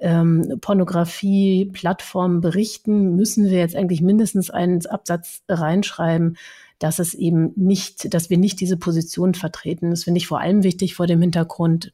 [0.00, 6.36] ähm, Pornografie-Plattformen berichten, müssen wir jetzt eigentlich mindestens einen Absatz reinschreiben,
[6.78, 9.90] dass es eben nicht, dass wir nicht diese Position vertreten.
[9.90, 11.92] Das finde ich vor allem wichtig vor dem Hintergrund,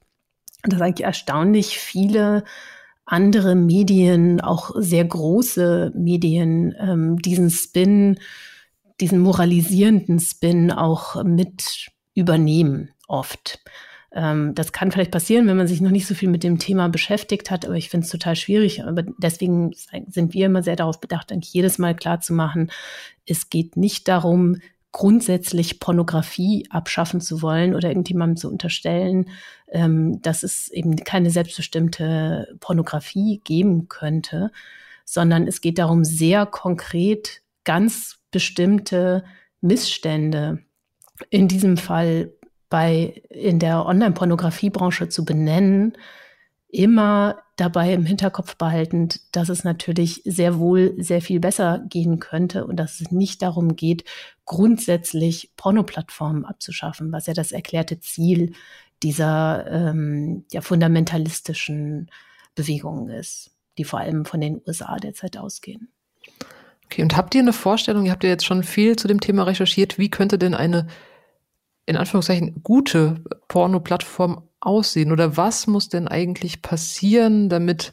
[0.65, 2.45] dass eigentlich erstaunlich viele
[3.05, 8.19] andere Medien, auch sehr große Medien, ähm, diesen Spin,
[9.01, 11.91] diesen moralisierenden Spin auch mit
[12.21, 13.61] übernehmen, oft.
[14.13, 16.89] Ähm, das kann vielleicht passieren, wenn man sich noch nicht so viel mit dem Thema
[16.89, 18.85] beschäftigt hat, aber ich finde es total schwierig.
[18.85, 19.73] Aber deswegen
[20.09, 22.71] sind wir immer sehr darauf bedacht, eigentlich jedes Mal klar zu machen,
[23.27, 24.57] es geht nicht darum,
[24.93, 29.27] grundsätzlich Pornografie abschaffen zu wollen oder irgendjemandem zu unterstellen,
[29.71, 34.51] ähm, dass es eben keine selbstbestimmte Pornografie geben könnte,
[35.05, 39.25] sondern es geht darum, sehr konkret ganz bestimmte
[39.61, 40.65] Missstände,
[41.29, 42.33] in diesem Fall
[42.69, 45.97] bei in der Online-Pornografiebranche zu benennen,
[46.69, 52.65] immer dabei im Hinterkopf behaltend, dass es natürlich sehr wohl sehr viel besser gehen könnte
[52.65, 54.05] und dass es nicht darum geht,
[54.47, 58.53] grundsätzlich Pornoplattformen abzuschaffen, was ja das erklärte Ziel
[59.03, 62.11] dieser ähm, ja, fundamentalistischen
[62.55, 65.89] Bewegungen ist, die vor allem von den USA derzeit ausgehen.
[66.87, 69.45] Okay, und habt ihr eine Vorstellung, ihr habt ja jetzt schon viel zu dem Thema
[69.45, 70.89] recherchiert, wie könnte denn eine
[71.91, 75.13] in Anführungszeichen gute Porno-Plattform aussehen?
[75.13, 77.93] Oder was muss denn eigentlich passieren, damit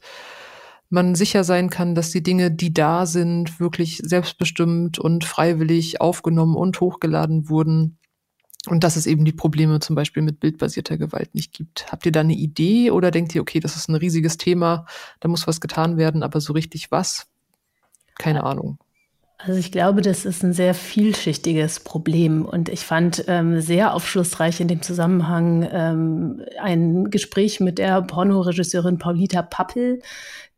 [0.89, 6.55] man sicher sein kann, dass die Dinge, die da sind, wirklich selbstbestimmt und freiwillig aufgenommen
[6.55, 7.97] und hochgeladen wurden?
[8.67, 11.91] Und dass es eben die Probleme zum Beispiel mit bildbasierter Gewalt nicht gibt.
[11.91, 14.85] Habt ihr da eine Idee oder denkt ihr, okay, das ist ein riesiges Thema,
[15.21, 17.27] da muss was getan werden, aber so richtig was?
[18.15, 18.77] Keine Ahnung.
[19.39, 24.59] Also ich glaube, das ist ein sehr vielschichtiges Problem und ich fand ähm, sehr aufschlussreich
[24.59, 30.01] in dem Zusammenhang ähm, ein Gespräch mit der Pornoregisseurin Paulita Pappel,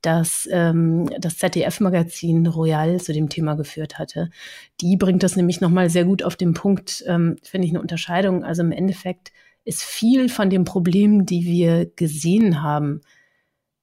[0.01, 4.29] das ähm, das ZDF-Magazin Royal zu dem Thema geführt hatte.
[4.79, 8.45] Die bringt das nämlich nochmal sehr gut auf den Punkt, ähm, finde ich eine Unterscheidung.
[8.45, 9.33] Also im Endeffekt
[9.65, 13.01] ist viel von den Problemen, die wir gesehen haben,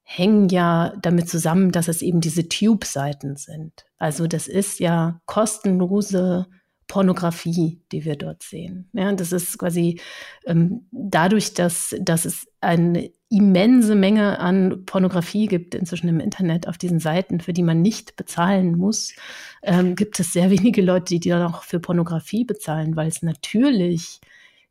[0.09, 3.86] hängen ja damit zusammen, dass es eben diese Tube-Seiten sind.
[3.98, 6.46] Also das ist ja kostenlose
[6.86, 8.88] Pornografie, die wir dort sehen.
[8.92, 10.00] Ja, das ist quasi
[10.46, 16.78] ähm, dadurch, dass, dass es eine immense Menge an Pornografie gibt inzwischen im Internet auf
[16.78, 19.12] diesen Seiten, für die man nicht bezahlen muss,
[19.64, 23.22] ähm, gibt es sehr wenige Leute, die, die dann auch für Pornografie bezahlen, weil es
[23.22, 24.20] natürlich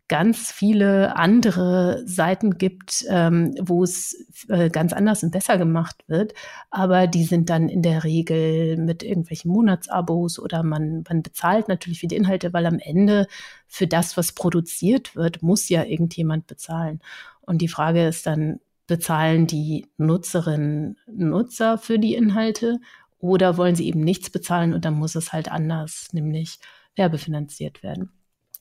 [0.08, 6.34] ganz viele andere Seiten gibt, ähm, wo es äh, ganz anders und besser gemacht wird.
[6.70, 12.00] Aber die sind dann in der Regel mit irgendwelchen Monatsabos oder man, man bezahlt natürlich
[12.02, 13.28] für die Inhalte, weil am Ende
[13.68, 17.02] für das, was produziert wird, muss ja irgendjemand bezahlen.
[17.42, 22.80] Und die Frage ist dann, bezahlen die Nutzerinnen Nutzer für die Inhalte
[23.18, 26.60] oder wollen sie eben nichts bezahlen und dann muss es halt anders, nämlich
[26.96, 28.12] werbefinanziert werden.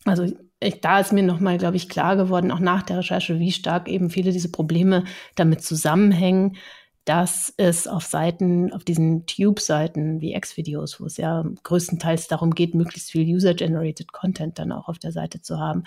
[0.05, 0.25] Also
[0.61, 3.89] ich, da ist mir nochmal, glaube ich, klar geworden, auch nach der Recherche, wie stark
[3.89, 6.57] eben viele diese Probleme damit zusammenhängen,
[7.05, 12.75] dass es auf Seiten, auf diesen Tube-Seiten wie X-Videos, wo es ja größtenteils darum geht,
[12.75, 15.85] möglichst viel User-Generated Content dann auch auf der Seite zu haben,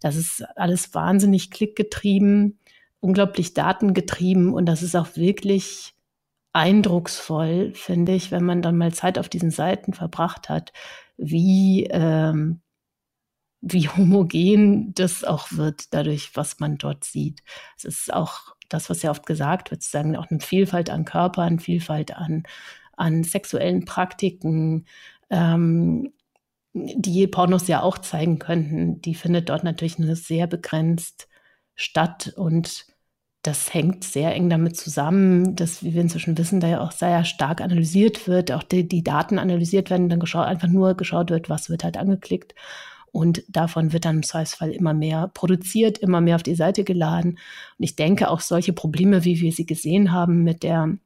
[0.00, 2.58] das ist alles wahnsinnig klickgetrieben,
[3.00, 5.94] unglaublich datengetrieben und das ist auch wirklich
[6.52, 10.72] eindrucksvoll, finde ich, wenn man dann mal Zeit auf diesen Seiten verbracht hat,
[11.16, 12.60] wie ähm,
[13.72, 17.42] wie homogen das auch wird, dadurch, was man dort sieht.
[17.76, 21.58] Es ist auch das, was ja oft gesagt wird, sagen auch eine Vielfalt an Körpern,
[21.58, 22.44] Vielfalt an,
[22.96, 24.86] an sexuellen Praktiken,
[25.30, 26.12] ähm,
[26.74, 31.28] die Pornos ja auch zeigen könnten, die findet dort natürlich nur sehr begrenzt
[31.74, 32.86] statt und
[33.42, 37.24] das hängt sehr eng damit zusammen, dass, wie wir inzwischen wissen, da ja auch sehr
[37.24, 41.70] stark analysiert wird, auch die, die Daten analysiert werden, dann einfach nur geschaut wird, was
[41.70, 42.54] wird halt angeklickt.
[43.16, 47.38] Und davon wird dann im Zweifelsfall immer mehr produziert, immer mehr auf die Seite geladen.
[47.78, 50.98] Und ich denke, auch solche Probleme, wie wir sie gesehen haben mit der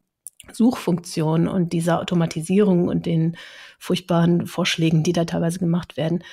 [0.51, 3.37] Suchfunktion und dieser Automatisierung und den
[3.79, 6.25] furchtbaren Vorschlägen, die da teilweise gemacht werden,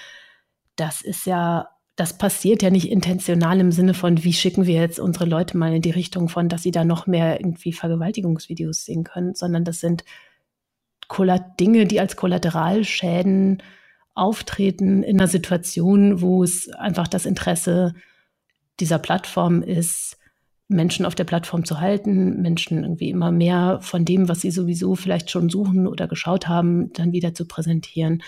[0.78, 5.00] das ist ja, das passiert ja nicht intentional im Sinne von, wie schicken wir jetzt
[5.00, 9.04] unsere Leute mal in die Richtung von, dass sie da noch mehr irgendwie Vergewaltigungsvideos sehen
[9.04, 10.06] können, sondern das sind
[11.60, 13.62] Dinge, die als Kollateralschäden
[14.18, 17.94] auftreten in einer Situation, wo es einfach das Interesse
[18.80, 20.18] dieser Plattform ist,
[20.68, 24.96] Menschen auf der Plattform zu halten, Menschen irgendwie immer mehr von dem, was sie sowieso
[24.96, 28.22] vielleicht schon suchen oder geschaut haben, dann wieder zu präsentieren.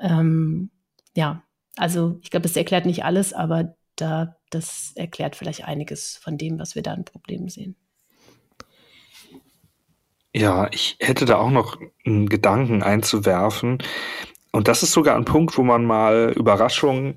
[0.00, 0.70] Ähm,
[1.14, 1.42] ja,
[1.76, 6.58] also ich glaube, das erklärt nicht alles, aber da, das erklärt vielleicht einiges von dem,
[6.58, 7.76] was wir da an Problemen sehen.
[10.34, 13.78] Ja, ich hätte da auch noch einen Gedanken einzuwerfen.
[14.56, 17.16] Und das ist sogar ein Punkt, wo man mal Überraschungen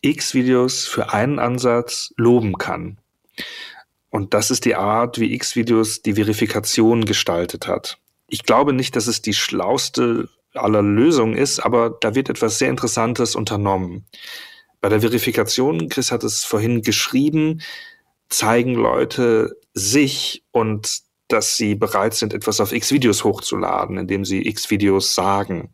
[0.00, 2.96] X-Videos für einen Ansatz loben kann.
[4.08, 7.98] Und das ist die Art, wie X-Videos die Verifikation gestaltet hat.
[8.28, 12.70] Ich glaube nicht, dass es die schlauste aller Lösungen ist, aber da wird etwas sehr
[12.70, 14.06] Interessantes unternommen.
[14.80, 17.60] Bei der Verifikation, Chris hat es vorhin geschrieben,
[18.30, 25.14] zeigen Leute sich und dass sie bereit sind, etwas auf X-Videos hochzuladen, indem sie X-Videos
[25.14, 25.68] sagen.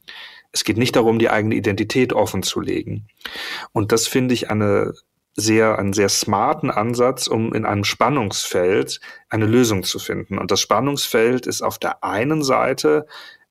[0.52, 3.06] Es geht nicht darum, die eigene Identität offen zu legen.
[3.72, 4.94] Und das finde ich eine
[5.36, 10.38] sehr, einen sehr smarten Ansatz, um in einem Spannungsfeld eine Lösung zu finden.
[10.38, 13.06] Und das Spannungsfeld ist auf der einen Seite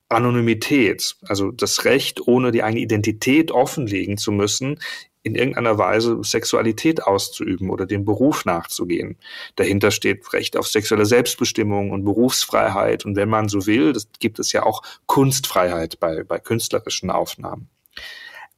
[0.10, 4.80] Anonymität, also das Recht, ohne die eigene Identität offenlegen zu müssen,
[5.24, 9.18] in irgendeiner Weise Sexualität auszuüben oder dem Beruf nachzugehen.
[9.56, 14.40] Dahinter steht Recht auf sexuelle Selbstbestimmung und Berufsfreiheit und wenn man so will, das gibt
[14.40, 17.70] es ja auch Kunstfreiheit bei, bei künstlerischen Aufnahmen.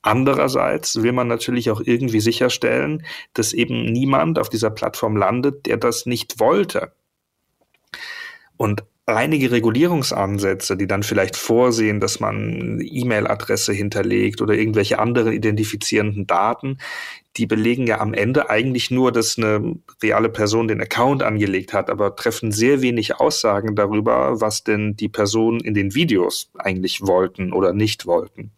[0.04, 5.78] Andererseits will man natürlich auch irgendwie sicherstellen, dass eben niemand auf dieser Plattform landet, der
[5.78, 6.92] das nicht wollte.
[8.58, 16.28] Und einige Regulierungsansätze, die dann vielleicht vorsehen, dass man E-Mail-Adresse hinterlegt oder irgendwelche anderen identifizierenden
[16.28, 16.78] Daten,
[17.38, 21.90] die belegen ja am Ende eigentlich nur, dass eine reale Person den Account angelegt hat,
[21.90, 27.54] aber treffen sehr wenig Aussagen darüber, was denn die Personen in den Videos eigentlich wollten
[27.54, 28.52] oder nicht wollten.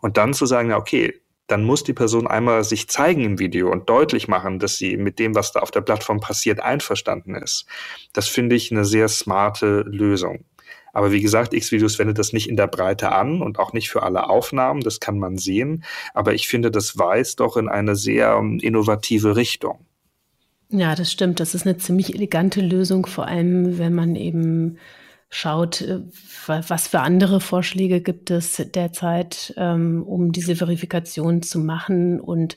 [0.00, 1.14] Und dann zu sagen, okay,
[1.46, 5.18] dann muss die Person einmal sich zeigen im Video und deutlich machen, dass sie mit
[5.18, 7.66] dem, was da auf der Plattform passiert, einverstanden ist.
[8.12, 10.44] Das finde ich eine sehr smarte Lösung.
[10.92, 14.02] Aber wie gesagt, X-Videos wendet das nicht in der Breite an und auch nicht für
[14.02, 15.84] alle Aufnahmen, das kann man sehen.
[16.14, 19.84] Aber ich finde, das weist doch in eine sehr ähm, innovative Richtung.
[20.70, 21.38] Ja, das stimmt.
[21.38, 24.78] Das ist eine ziemlich elegante Lösung, vor allem wenn man eben
[25.28, 26.00] schaut, äh,
[26.46, 32.20] was für andere Vorschläge gibt es derzeit, ähm, um diese Verifikation zu machen.
[32.20, 32.56] Und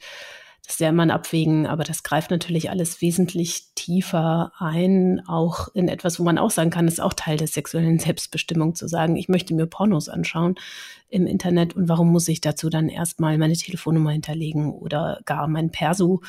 [0.70, 6.20] das immer ein Abwägen, aber das greift natürlich alles wesentlich tiefer ein, auch in etwas,
[6.20, 9.56] wo man auch sagen kann, ist auch Teil der sexuellen Selbstbestimmung zu sagen, ich möchte
[9.56, 10.56] mir Pornos anschauen
[11.10, 15.72] im Internet und warum muss ich dazu dann erstmal meine Telefonnummer hinterlegen oder gar mein
[15.72, 16.22] Perso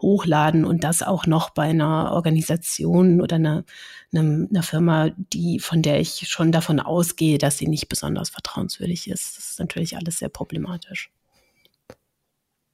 [0.00, 3.64] hochladen und das auch noch bei einer Organisation oder einer,
[4.12, 9.08] einer, einer, Firma, die, von der ich schon davon ausgehe, dass sie nicht besonders vertrauenswürdig
[9.10, 9.36] ist.
[9.36, 11.10] Das ist natürlich alles sehr problematisch.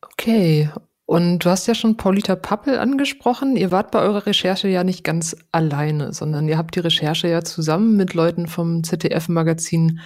[0.03, 0.71] Okay.
[1.09, 3.57] Und du hast ja schon Paulita Pappel angesprochen.
[3.57, 7.45] Ihr wart bei eurer Recherche ja nicht ganz alleine, sondern ihr habt die Recherche ja
[7.45, 10.01] zusammen mit Leuten vom ZDF-Magazin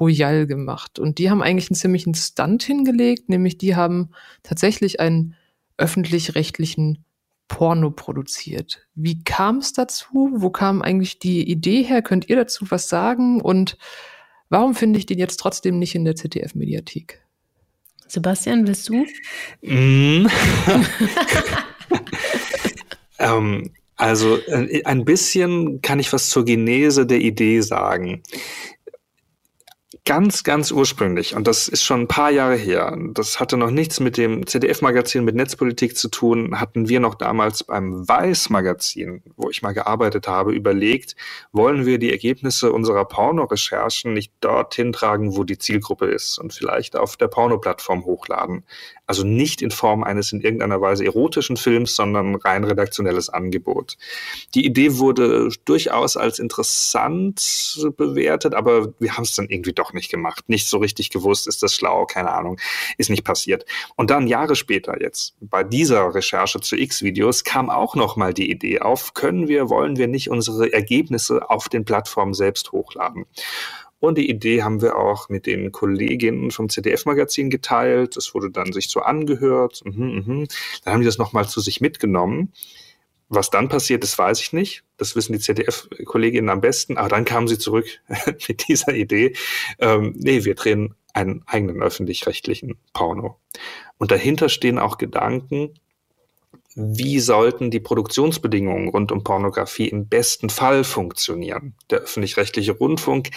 [0.00, 0.98] Royal gemacht.
[0.98, 4.10] Und die haben eigentlich einen ziemlichen Stunt hingelegt, nämlich die haben
[4.42, 5.34] tatsächlich ein
[5.78, 7.04] öffentlich-rechtlichen
[7.48, 8.86] Porno produziert.
[8.94, 10.30] Wie kam es dazu?
[10.34, 12.02] Wo kam eigentlich die Idee her?
[12.02, 13.40] Könnt ihr dazu was sagen?
[13.40, 13.78] Und
[14.50, 17.22] warum finde ich den jetzt trotzdem nicht in der ZDF-Mediathek?
[18.06, 19.04] Sebastian, willst du?
[19.62, 20.28] Mm.
[23.18, 28.22] ähm, also äh, ein bisschen kann ich was zur Genese der Idee sagen
[30.08, 34.00] ganz, ganz ursprünglich, und das ist schon ein paar Jahre her, das hatte noch nichts
[34.00, 39.60] mit dem ZDF-Magazin, mit Netzpolitik zu tun, hatten wir noch damals beim Weiß-Magazin, wo ich
[39.60, 41.14] mal gearbeitet habe, überlegt,
[41.52, 46.96] wollen wir die Ergebnisse unserer Porno-Recherchen nicht dorthin tragen, wo die Zielgruppe ist und vielleicht
[46.96, 48.64] auf der Porno-Plattform hochladen.
[49.08, 53.96] Also nicht in Form eines in irgendeiner Weise erotischen Films, sondern rein redaktionelles Angebot.
[54.54, 60.10] Die Idee wurde durchaus als interessant bewertet, aber wir haben es dann irgendwie doch nicht
[60.10, 60.48] gemacht.
[60.48, 62.60] Nicht so richtig gewusst, ist das schlau, keine Ahnung,
[62.98, 63.64] ist nicht passiert.
[63.96, 68.80] Und dann Jahre später jetzt, bei dieser Recherche zu X-Videos, kam auch nochmal die Idee
[68.80, 73.24] auf, können wir, wollen wir nicht unsere Ergebnisse auf den Plattformen selbst hochladen?
[74.00, 78.16] Und die Idee haben wir auch mit den Kolleginnen vom ZDF-Magazin geteilt.
[78.16, 79.82] Das wurde dann sich so angehört.
[79.84, 80.48] Mhm, mhm.
[80.84, 82.52] Dann haben die das nochmal zu sich mitgenommen.
[83.28, 84.84] Was dann passiert ist, weiß ich nicht.
[84.96, 86.96] Das wissen die ZDF-Kolleginnen am besten.
[86.96, 87.86] Aber dann kamen sie zurück
[88.48, 89.34] mit dieser Idee.
[89.78, 93.38] Ähm, nee, wir drehen einen eigenen öffentlich-rechtlichen Porno.
[93.98, 95.74] Und dahinter stehen auch Gedanken,
[96.80, 101.74] wie sollten die Produktionsbedingungen rund um Pornografie im besten Fall funktionieren.
[101.90, 103.30] Der öffentlich-rechtliche Rundfunk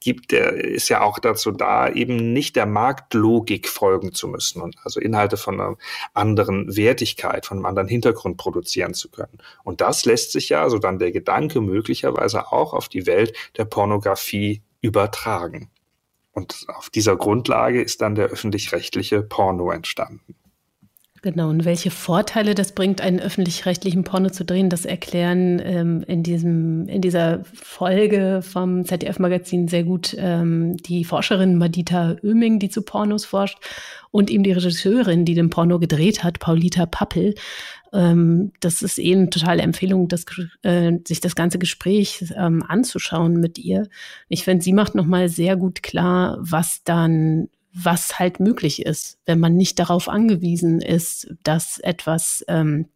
[0.00, 4.76] gibt, der ist ja auch dazu da, eben nicht der Marktlogik folgen zu müssen und
[4.84, 5.76] also Inhalte von einer
[6.12, 9.38] anderen Wertigkeit, von einem anderen Hintergrund produzieren zu können.
[9.64, 13.64] Und das lässt sich ja, so dann der Gedanke möglicherweise auch auf die Welt der
[13.64, 15.70] Pornografie übertragen.
[16.32, 20.34] Und auf dieser Grundlage ist dann der öffentlich-rechtliche Porno entstanden.
[21.24, 26.24] Genau, und welche Vorteile das bringt, einen öffentlich-rechtlichen Porno zu drehen, das erklären ähm, in,
[26.24, 32.82] diesem, in dieser Folge vom ZDF-Magazin sehr gut ähm, die Forscherin Madita Oeming, die zu
[32.82, 33.58] Pornos forscht,
[34.10, 37.36] und eben die Regisseurin, die den Porno gedreht hat, Paulita Pappel.
[37.92, 40.24] Ähm, das ist eh eine totale Empfehlung, das,
[40.62, 43.88] äh, sich das ganze Gespräch ähm, anzuschauen mit ihr.
[44.28, 49.40] Ich finde, sie macht nochmal sehr gut klar, was dann was halt möglich ist, wenn
[49.40, 52.88] man nicht darauf angewiesen ist, dass etwas, ähm,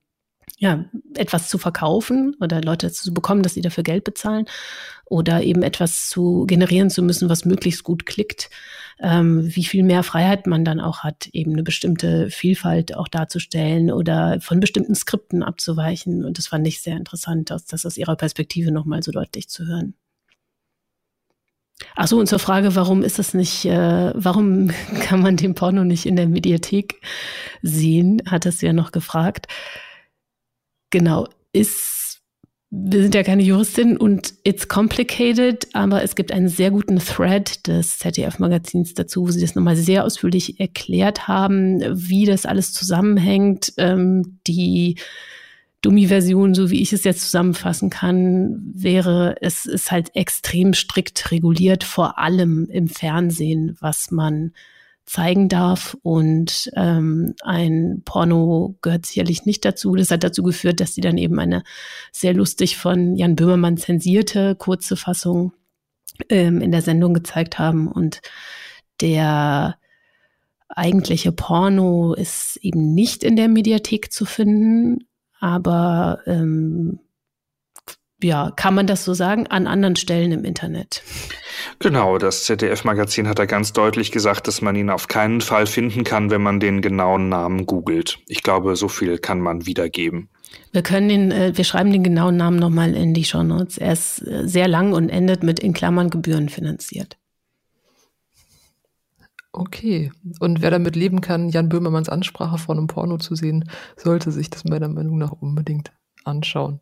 [0.59, 4.47] ja, etwas zu verkaufen oder Leute zu bekommen, dass sie dafür Geld bezahlen
[5.05, 8.51] oder eben etwas zu generieren zu müssen, was möglichst gut klickt,
[9.01, 13.91] ähm, wie viel mehr Freiheit man dann auch hat, eben eine bestimmte Vielfalt auch darzustellen
[13.91, 16.25] oder von bestimmten Skripten abzuweichen.
[16.25, 19.95] Und das fand ich sehr interessant, das aus ihrer Perspektive nochmal so deutlich zu hören.
[21.95, 24.71] Ach so, und zur Frage, warum ist es nicht, äh, warum
[25.01, 27.01] kann man den Porno nicht in der Mediathek
[27.63, 29.47] sehen, hat es ja noch gefragt.
[30.91, 32.21] Genau, ist,
[32.71, 37.67] wir sind ja keine Juristin und it's complicated, aber es gibt einen sehr guten Thread
[37.67, 43.75] des ZDF-Magazins dazu, wo sie das nochmal sehr ausführlich erklärt haben, wie das alles zusammenhängt,
[43.77, 44.97] ähm, die
[45.87, 51.85] Dummy-Version, so wie ich es jetzt zusammenfassen kann, wäre, es ist halt extrem strikt reguliert,
[51.85, 54.53] vor allem im Fernsehen, was man
[55.05, 55.97] zeigen darf.
[56.03, 59.95] Und ähm, ein Porno gehört sicherlich nicht dazu.
[59.95, 61.63] Das hat dazu geführt, dass sie dann eben eine
[62.11, 65.53] sehr lustig von Jan Böhmermann zensierte kurze Fassung
[66.29, 67.87] ähm, in der Sendung gezeigt haben.
[67.87, 68.23] Und
[69.01, 69.77] der
[70.69, 75.07] eigentliche Porno ist eben nicht in der Mediathek zu finden,
[75.47, 76.99] aber ähm,
[78.23, 81.03] ja, kann man das so sagen, an anderen Stellen im Internet.
[81.79, 86.03] Genau, das ZDF-Magazin hat da ganz deutlich gesagt, dass man ihn auf keinen Fall finden
[86.03, 88.19] kann, wenn man den genauen Namen googelt.
[88.27, 90.29] Ich glaube, so viel kann man wiedergeben.
[90.73, 93.79] Wir können den, äh, wir schreiben den genauen Namen nochmal in die Show Notes.
[93.79, 97.19] Er ist äh, sehr lang und endet mit in Klammern Gebühren finanziert.
[99.57, 100.13] Okay.
[100.39, 103.65] Und wer damit leben kann, Jan Böhmermanns Ansprache vor einem Porno zu sehen,
[103.97, 105.93] sollte sich das meiner Meinung nach unbedingt
[106.25, 106.81] anschauen.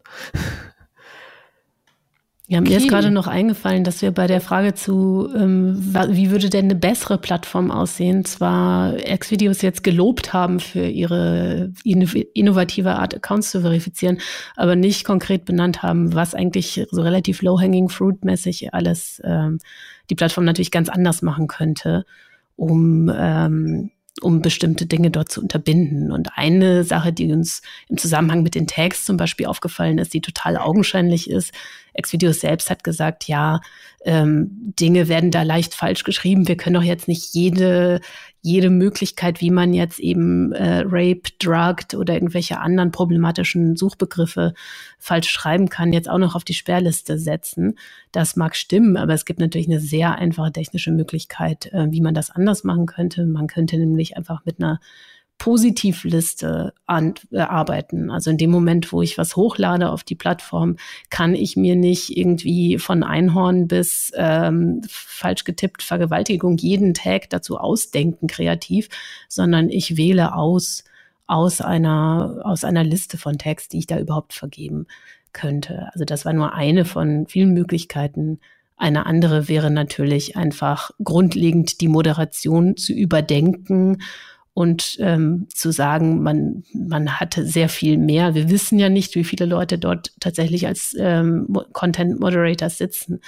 [2.46, 2.68] Ja, okay.
[2.68, 5.78] mir ist gerade noch eingefallen, dass wir bei der Frage zu, ähm,
[6.10, 12.96] wie würde denn eine bessere Plattform aussehen, zwar X-Videos jetzt gelobt haben für ihre innovative
[12.96, 14.18] Art, Accounts zu verifizieren,
[14.56, 19.58] aber nicht konkret benannt haben, was eigentlich so relativ low-hanging fruit-mäßig alles ähm,
[20.10, 22.04] die Plattform natürlich ganz anders machen könnte
[22.56, 23.90] um, ähm,
[24.20, 26.12] um bestimmte Dinge dort zu unterbinden.
[26.12, 30.20] Und eine Sache, die uns im Zusammenhang mit den Tags zum Beispiel aufgefallen ist, die
[30.20, 31.52] total augenscheinlich ist,
[32.00, 33.60] Xvideos selbst hat gesagt, ja,
[34.04, 36.46] ähm, Dinge werden da leicht falsch geschrieben.
[36.46, 38.00] Wir können doch jetzt nicht jede,
[38.42, 44.52] jede Möglichkeit, wie man jetzt eben äh, Rape, Drugged oder irgendwelche anderen problematischen Suchbegriffe
[44.98, 47.78] falsch schreiben kann, jetzt auch noch auf die Sperrliste setzen.
[48.12, 52.14] Das mag stimmen, aber es gibt natürlich eine sehr einfache technische Möglichkeit, äh, wie man
[52.14, 53.24] das anders machen könnte.
[53.24, 54.80] Man könnte nämlich einfach mit einer
[55.38, 58.10] Positivliste an, äh, arbeiten.
[58.10, 60.76] Also in dem Moment, wo ich was hochlade auf die Plattform,
[61.10, 67.58] kann ich mir nicht irgendwie von Einhorn bis ähm, falsch getippt Vergewaltigung jeden Tag dazu
[67.58, 68.88] ausdenken kreativ,
[69.28, 70.84] sondern ich wähle aus
[71.26, 74.86] aus einer aus einer Liste von Tags, die ich da überhaupt vergeben
[75.32, 75.88] könnte.
[75.92, 78.40] Also das war nur eine von vielen Möglichkeiten.
[78.76, 83.98] Eine andere wäre natürlich einfach grundlegend die Moderation zu überdenken
[84.54, 88.36] und ähm, zu sagen, man, man hatte sehr viel mehr.
[88.36, 93.20] Wir wissen ja nicht, wie viele Leute dort tatsächlich als ähm, Content Moderators sitzen,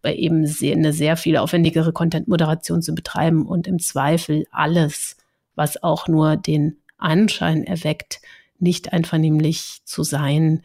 [0.00, 5.16] aber eben sehr, eine sehr viel aufwendigere Content Moderation zu betreiben und im Zweifel alles,
[5.56, 8.20] was auch nur den Anschein erweckt,
[8.60, 10.62] nicht einvernehmlich zu sein,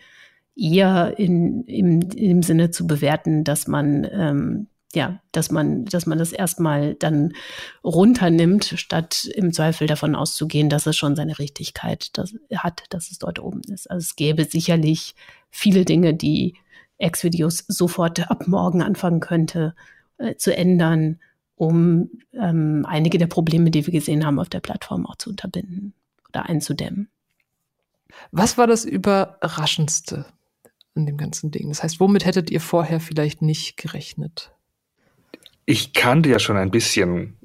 [0.55, 6.18] eher in, im, im Sinne zu bewerten, dass man ähm, ja, dass man, dass man
[6.18, 7.34] das erstmal dann
[7.84, 13.18] runternimmt, statt im Zweifel davon auszugehen, dass es schon seine Richtigkeit das hat, dass es
[13.18, 13.89] dort oben ist.
[13.89, 15.16] Also es gäbe sicherlich
[15.50, 16.56] viele Dinge, die
[17.00, 19.76] Ex-Videos sofort ab morgen anfangen könnte
[20.18, 21.20] äh, zu ändern,
[21.56, 25.94] um ähm, einige der Probleme, die wir gesehen haben auf der Plattform auch zu unterbinden
[26.30, 27.10] oder einzudämmen.
[28.32, 30.26] Was war das Überraschendste
[30.96, 31.70] an dem ganzen Ding?
[31.70, 34.52] Das heißt, womit hättet ihr vorher vielleicht nicht gerechnet?
[35.66, 37.38] Ich kannte ja schon ein bisschen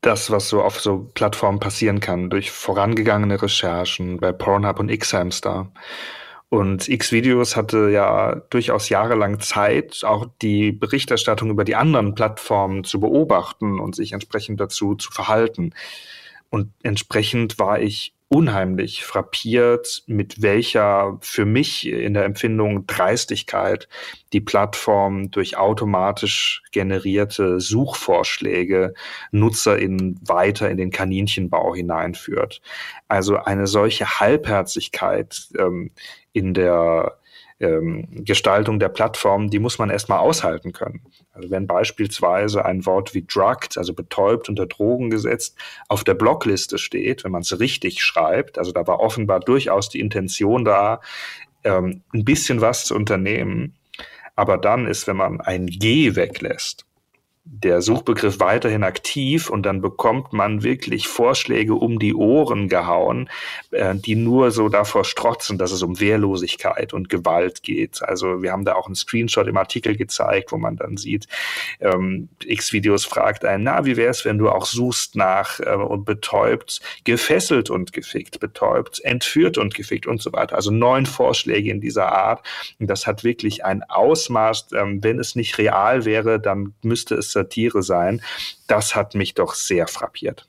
[0.00, 5.72] das, was so auf so Plattformen passieren kann, durch vorangegangene Recherchen bei Pornhub und X-Hamster.
[6.50, 13.00] Und X-Videos hatte ja durchaus jahrelang Zeit, auch die Berichterstattung über die anderen Plattformen zu
[13.00, 15.72] beobachten und sich entsprechend dazu zu verhalten.
[16.54, 23.88] Und entsprechend war ich unheimlich frappiert, mit welcher für mich in der Empfindung Dreistigkeit
[24.32, 28.94] die Plattform durch automatisch generierte Suchvorschläge
[29.32, 32.62] NutzerInnen weiter in den Kaninchenbau hineinführt.
[33.08, 35.90] Also eine solche Halbherzigkeit ähm,
[36.32, 37.18] in der
[37.64, 41.02] ähm, Gestaltung der Plattform, die muss man erstmal aushalten können.
[41.32, 45.56] Also wenn beispielsweise ein Wort wie drugged, also betäubt unter Drogen gesetzt,
[45.88, 50.00] auf der Blockliste steht, wenn man es richtig schreibt, also da war offenbar durchaus die
[50.00, 51.00] Intention da,
[51.64, 53.74] ähm, ein bisschen was zu unternehmen.
[54.36, 56.84] Aber dann ist, wenn man ein G weglässt,
[57.46, 63.28] der Suchbegriff weiterhin aktiv und dann bekommt man wirklich Vorschläge um die Ohren gehauen,
[63.70, 68.02] äh, die nur so davor strotzen, dass es um Wehrlosigkeit und Gewalt geht.
[68.02, 71.26] Also wir haben da auch einen Screenshot im Artikel gezeigt, wo man dann sieht,
[71.80, 76.06] ähm, X-Videos fragt einen, na, wie wäre es, wenn du auch suchst nach äh, und
[76.06, 80.56] betäubt, gefesselt und gefickt, betäubt, entführt und gefickt und so weiter.
[80.56, 82.42] Also neun Vorschläge in dieser Art.
[82.80, 87.33] Und das hat wirklich ein Ausmaß, ähm, wenn es nicht real wäre, dann müsste es
[87.34, 88.22] Satire sein.
[88.66, 90.48] Das hat mich doch sehr frappiert.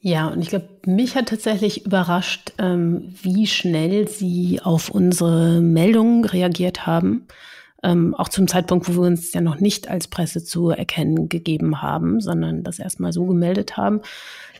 [0.00, 6.24] Ja, und ich glaube, mich hat tatsächlich überrascht, ähm, wie schnell Sie auf unsere Meldungen
[6.24, 7.26] reagiert haben.
[7.82, 11.82] Ähm, auch zum Zeitpunkt, wo wir uns ja noch nicht als Presse zu erkennen gegeben
[11.82, 14.00] haben, sondern das erstmal so gemeldet haben.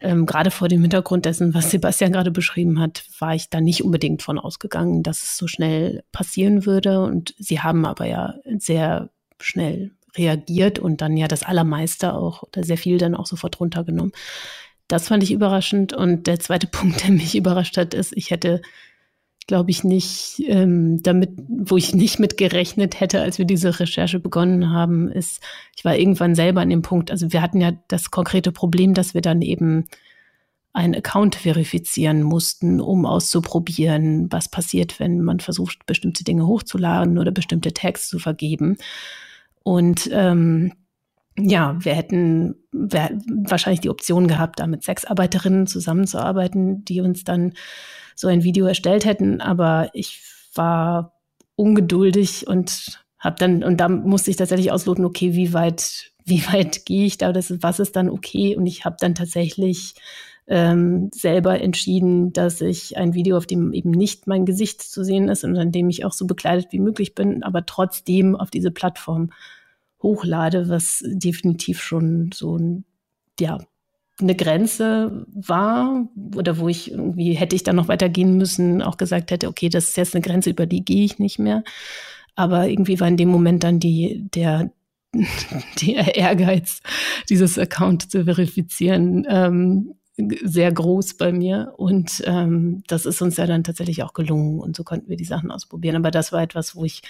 [0.01, 3.83] Ähm, gerade vor dem Hintergrund dessen, was Sebastian gerade beschrieben hat, war ich da nicht
[3.85, 7.03] unbedingt von ausgegangen, dass es so schnell passieren würde.
[7.03, 9.11] Und Sie haben aber ja sehr
[9.41, 14.13] schnell reagiert und dann ja das Allermeiste auch oder sehr viel dann auch sofort runtergenommen.
[14.89, 15.93] Das fand ich überraschend.
[15.93, 18.63] Und der zweite Punkt, der mich überrascht hat, ist, ich hätte,
[19.47, 24.21] glaube ich, nicht ähm, damit, wo ich nicht mit gerechnet hätte, als wir diese Recherche
[24.21, 25.41] begonnen haben, ist,
[25.77, 29.15] ich war irgendwann selber an dem Punkt, also wir hatten ja das konkrete Problem, dass
[29.15, 29.85] wir dann eben
[30.77, 37.31] einen Account verifizieren mussten, um auszuprobieren, was passiert, wenn man versucht, bestimmte Dinge hochzuladen oder
[37.31, 38.77] bestimmte Tags zu vergeben.
[39.67, 40.73] Und ähm,
[41.37, 47.53] ja, wir hätten wir wahrscheinlich die Option gehabt, da mit Sexarbeiterinnen zusammenzuarbeiten, die uns dann
[48.15, 49.41] so ein Video erstellt hätten.
[49.41, 50.23] Aber ich
[50.55, 51.15] war
[51.57, 56.87] ungeduldig und habe dann, und da musste ich tatsächlich ausloten, okay, wie weit, wie weit
[56.87, 58.55] gehe ich da, das, was ist dann okay?
[58.55, 59.95] Und ich habe dann tatsächlich
[60.47, 65.29] ähm, selber entschieden, dass ich ein Video, auf dem eben nicht mein Gesicht zu sehen
[65.29, 68.71] ist und an dem ich auch so bekleidet wie möglich bin, aber trotzdem auf diese
[68.71, 69.31] Plattform
[70.07, 72.59] hochlade, was definitiv schon so
[73.41, 73.59] ja,
[74.21, 79.31] eine Grenze war oder wo ich irgendwie hätte ich dann noch weitergehen müssen, auch gesagt
[79.31, 81.65] hätte, okay, das ist jetzt eine Grenze, über die gehe ich nicht mehr.
[82.37, 84.71] Aber irgendwie war in dem Moment dann die, der,
[85.83, 86.81] der Ehrgeiz,
[87.29, 91.75] dieses Account zu verifizieren, ähm, sehr groß bei mir.
[91.77, 94.61] Und ähm, das ist uns ja dann tatsächlich auch gelungen.
[94.61, 95.97] Und so konnten wir die Sachen ausprobieren.
[95.97, 97.03] Aber das war etwas, wo ich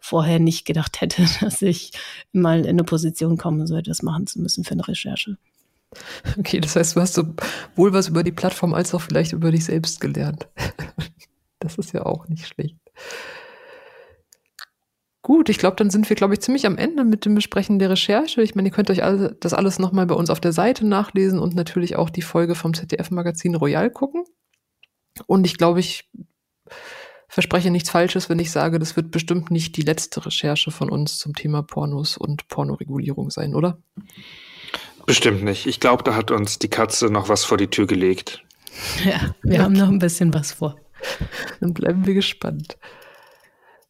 [0.00, 1.92] vorher nicht gedacht hätte, dass ich
[2.32, 5.36] mal in eine Position komme, so etwas machen zu müssen für eine Recherche.
[6.38, 9.64] Okay, das heißt, du hast sowohl was über die Plattform als auch vielleicht über dich
[9.64, 10.48] selbst gelernt.
[11.62, 12.78] Das ist ja auch nicht schlecht.
[15.20, 17.90] Gut, ich glaube, dann sind wir, glaube ich, ziemlich am Ende mit dem Besprechen der
[17.90, 18.40] Recherche.
[18.40, 21.38] Ich meine, ihr könnt euch alle, das alles nochmal bei uns auf der Seite nachlesen
[21.38, 24.24] und natürlich auch die Folge vom ZDF-Magazin Royal gucken.
[25.26, 26.08] Und ich glaube, ich
[27.30, 31.18] verspreche nichts Falsches, wenn ich sage, das wird bestimmt nicht die letzte Recherche von uns
[31.18, 33.78] zum Thema Pornos und Pornoregulierung sein, oder?
[35.06, 35.66] Bestimmt nicht.
[35.66, 38.42] Ich glaube, da hat uns die Katze noch was vor die Tür gelegt.
[39.04, 40.76] Ja, wir haben noch ein bisschen was vor.
[41.60, 42.76] Dann bleiben wir gespannt.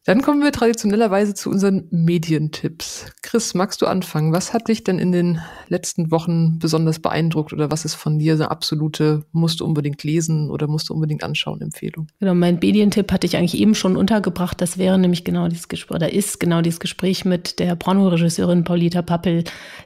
[0.03, 3.05] Dann kommen wir traditionellerweise zu unseren Medientipps.
[3.21, 4.33] Chris, magst du anfangen?
[4.33, 8.33] Was hat dich denn in den letzten Wochen besonders beeindruckt oder was ist von dir
[8.33, 12.07] eine absolute, musst du unbedingt lesen oder musst du unbedingt anschauen Empfehlung?
[12.19, 14.59] Genau, mein Medientipp hatte ich eigentlich eben schon untergebracht.
[14.59, 19.03] Das wäre nämlich genau dieses Gespräch, oder ist genau dieses Gespräch mit der Pornoregisseurin Paulita
[19.03, 19.43] Pappel,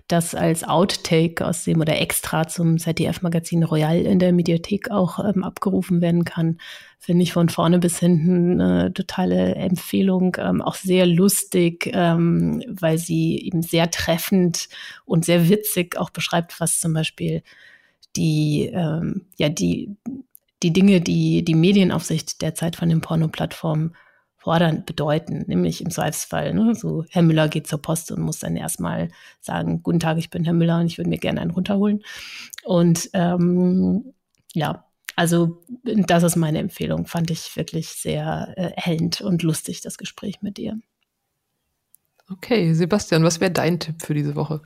[0.07, 5.43] das als Outtake aus dem oder extra zum ZDF-Magazin Royal in der Mediathek auch ähm,
[5.43, 6.57] abgerufen werden kann
[7.05, 12.97] finde ich von vorne bis hinten eine totale Empfehlung, ähm, auch sehr lustig, ähm, weil
[12.97, 14.69] sie eben sehr treffend
[15.05, 17.43] und sehr witzig auch beschreibt, was zum Beispiel
[18.15, 19.95] die, ähm, ja, die,
[20.63, 23.95] die Dinge, die die Medienaufsicht derzeit von den Pornoplattformen
[24.37, 28.55] fordern, bedeuten, nämlich im Zweifelsfall, ne, so Herr Müller geht zur Post und muss dann
[28.55, 29.09] erstmal
[29.41, 32.03] sagen, guten Tag, ich bin Herr Müller und ich würde mir gerne einen runterholen.
[32.63, 34.13] Und ähm,
[34.53, 34.85] ja,
[35.15, 37.05] also das ist meine Empfehlung.
[37.05, 40.77] Fand ich wirklich sehr äh, erhellend und lustig, das Gespräch mit dir.
[42.29, 44.61] Okay, Sebastian, was wäre dein Tipp für diese Woche?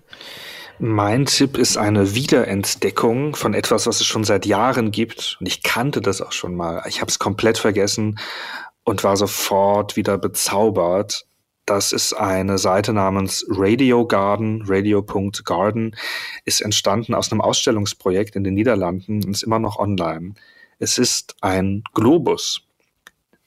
[0.79, 5.35] Mein Tipp ist eine Wiederentdeckung von etwas, was es schon seit Jahren gibt.
[5.41, 6.83] Und ich kannte das auch schon mal.
[6.87, 8.17] Ich habe es komplett vergessen
[8.85, 11.25] und war sofort wieder bezaubert.
[11.69, 15.95] Das ist eine Seite namens Radio Garden, radio.garden,
[16.43, 20.33] ist entstanden aus einem Ausstellungsprojekt in den Niederlanden und ist immer noch online.
[20.79, 22.63] Es ist ein Globus,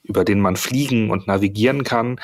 [0.03, 2.17] über den man fliegen und navigieren kann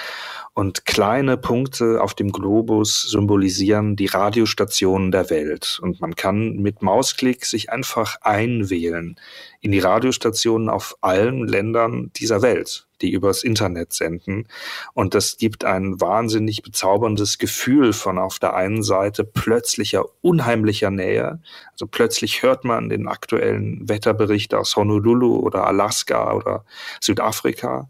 [0.53, 5.79] und kleine Punkte auf dem Globus symbolisieren die Radiostationen der Welt.
[5.81, 9.19] Und man kann mit Mausklick sich einfach einwählen
[9.59, 14.47] in die Radiostationen auf allen Ländern dieser Welt die übers Internet senden.
[14.93, 21.41] Und das gibt ein wahnsinnig bezauberndes Gefühl von auf der einen Seite plötzlicher, unheimlicher Nähe.
[21.71, 26.65] Also plötzlich hört man den aktuellen Wetterbericht aus Honolulu oder Alaska oder
[26.99, 27.89] Südafrika.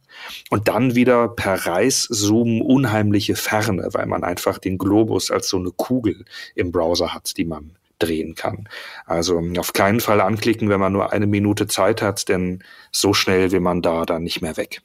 [0.49, 5.71] Und dann wieder per Reiszoom unheimliche Ferne, weil man einfach den Globus als so eine
[5.71, 6.25] Kugel
[6.55, 8.67] im Browser hat, die man drehen kann.
[9.05, 13.51] Also auf keinen Fall anklicken, wenn man nur eine Minute Zeit hat, denn so schnell
[13.51, 14.81] will man da dann nicht mehr weg.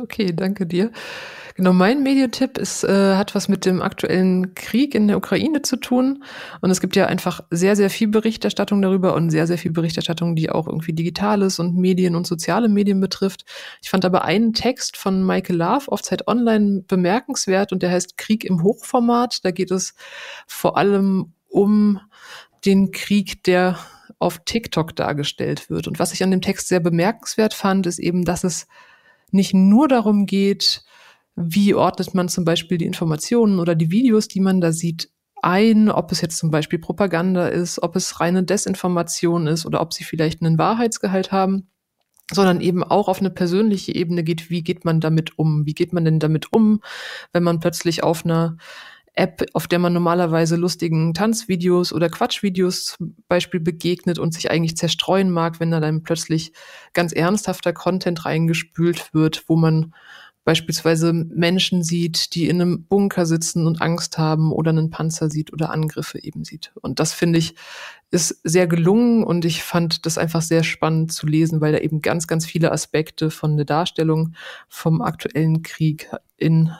[0.00, 0.90] Okay, danke dir.
[1.58, 5.74] Genau, mein Medientipp ist, äh, hat was mit dem aktuellen Krieg in der Ukraine zu
[5.74, 6.22] tun.
[6.60, 10.36] Und es gibt ja einfach sehr, sehr viel Berichterstattung darüber und sehr, sehr viel Berichterstattung,
[10.36, 13.44] die auch irgendwie Digitales und Medien und soziale Medien betrifft.
[13.82, 18.16] Ich fand aber einen Text von Michael Love auf Zeit Online bemerkenswert und der heißt
[18.16, 19.44] Krieg im Hochformat.
[19.44, 19.94] Da geht es
[20.46, 21.98] vor allem um
[22.64, 23.76] den Krieg, der
[24.20, 25.88] auf TikTok dargestellt wird.
[25.88, 28.68] Und was ich an dem Text sehr bemerkenswert fand, ist eben, dass es
[29.32, 30.82] nicht nur darum geht,
[31.36, 35.10] wie ordnet man zum Beispiel die Informationen oder die Videos, die man da sieht,
[35.42, 39.92] ein, ob es jetzt zum Beispiel Propaganda ist, ob es reine Desinformation ist oder ob
[39.92, 41.68] sie vielleicht einen Wahrheitsgehalt haben,
[42.32, 45.64] sondern eben auch auf eine persönliche Ebene geht, wie geht man damit um?
[45.64, 46.80] Wie geht man denn damit um,
[47.32, 48.56] wenn man plötzlich auf einer
[49.18, 54.76] App, auf der man normalerweise lustigen Tanzvideos oder Quatschvideos zum Beispiel begegnet und sich eigentlich
[54.76, 56.52] zerstreuen mag, wenn da dann plötzlich
[56.92, 59.92] ganz ernsthafter Content reingespült wird, wo man
[60.44, 65.52] beispielsweise Menschen sieht, die in einem Bunker sitzen und Angst haben oder einen Panzer sieht
[65.52, 66.72] oder Angriffe eben sieht.
[66.80, 67.54] Und das finde ich
[68.10, 72.00] ist sehr gelungen und ich fand das einfach sehr spannend zu lesen, weil da eben
[72.00, 74.32] ganz, ganz viele Aspekte von der Darstellung
[74.68, 76.08] vom aktuellen Krieg
[76.38, 76.72] in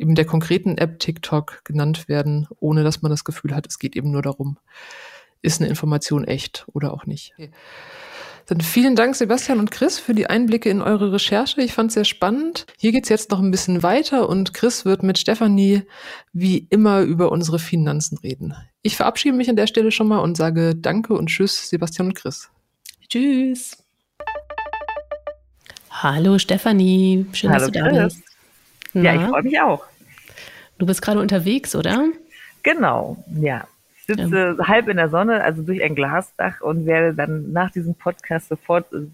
[0.00, 3.96] eben der konkreten App TikTok genannt werden, ohne dass man das Gefühl hat, es geht
[3.96, 4.58] eben nur darum,
[5.42, 7.32] ist eine Information echt oder auch nicht.
[7.36, 7.50] Okay.
[8.46, 11.62] Dann vielen Dank, Sebastian und Chris, für die Einblicke in eure Recherche.
[11.62, 12.66] Ich fand es sehr spannend.
[12.78, 15.82] Hier geht's jetzt noch ein bisschen weiter und Chris wird mit Stefanie
[16.34, 18.54] wie immer über unsere Finanzen reden.
[18.82, 22.14] Ich verabschiede mich an der Stelle schon mal und sage Danke und Tschüss, Sebastian und
[22.14, 22.50] Chris.
[23.08, 23.78] Tschüss.
[25.90, 28.14] Hallo Stefanie, schön, Hallo, dass du da Chris.
[28.14, 28.33] bist.
[28.94, 29.02] Na?
[29.02, 29.84] Ja, ich freue mich auch.
[30.78, 32.08] Du bist gerade unterwegs, oder?
[32.62, 33.66] Genau, ja.
[33.98, 34.66] Ich sitze ja.
[34.66, 38.92] halb in der Sonne, also durch ein Glasdach und werde dann nach diesem Podcast sofort
[38.92, 39.06] äh,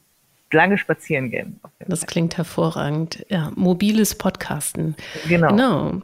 [0.53, 1.61] lange spazieren gehen.
[1.87, 3.25] Das klingt hervorragend.
[3.29, 4.97] Ja, mobiles Podcasten.
[5.29, 5.49] Genau.
[5.49, 6.03] Genau.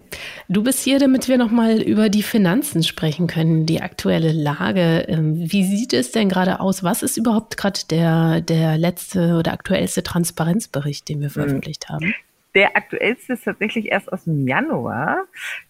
[0.48, 5.07] Du bist hier, damit wir nochmal über die Finanzen sprechen können, die aktuelle Lage.
[5.09, 6.85] Ähm, wie sieht es denn gerade aus?
[6.85, 11.32] Was ist überhaupt gerade der, der letzte oder aktuellste Transparenzbericht, den wir hm.
[11.32, 12.15] veröffentlicht haben?
[12.57, 15.27] Der aktuellste ist tatsächlich erst aus dem Januar,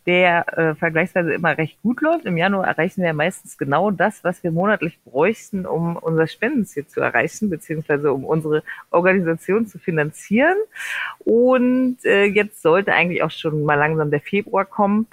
[0.06, 2.26] der äh, vergleichsweise immer recht gut läuft.
[2.26, 7.00] Im Januar erreichen wir meistens genau das, was wir monatlich bräuchten, um unser Spendenziel zu
[7.00, 10.56] erreichen, beziehungsweise um unsere Organisation zu finanzieren.
[11.18, 15.08] Und äh, jetzt sollte eigentlich auch schon mal langsam der Februar kommen.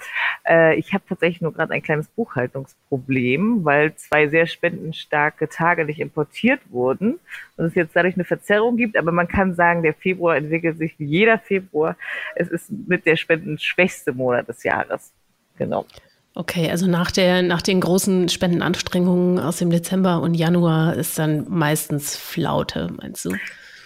[0.48, 5.98] Äh, ich habe tatsächlich nur gerade ein kleines Buchhaltungsproblem, weil zwei sehr spendenstarke Tage nicht
[5.98, 7.18] importiert wurden
[7.56, 8.96] und es jetzt dadurch eine Verzerrung gibt.
[8.96, 11.96] Aber man kann sagen, der Februar entwickelt sich wie jeder Februar.
[12.34, 15.12] Es ist mit der spendenschwächste Monat des Jahres.
[15.56, 15.86] Genau.
[16.36, 21.46] Okay, also nach, der, nach den großen Spendenanstrengungen aus dem Dezember und Januar ist dann
[21.48, 23.30] meistens Flaute, meinst du?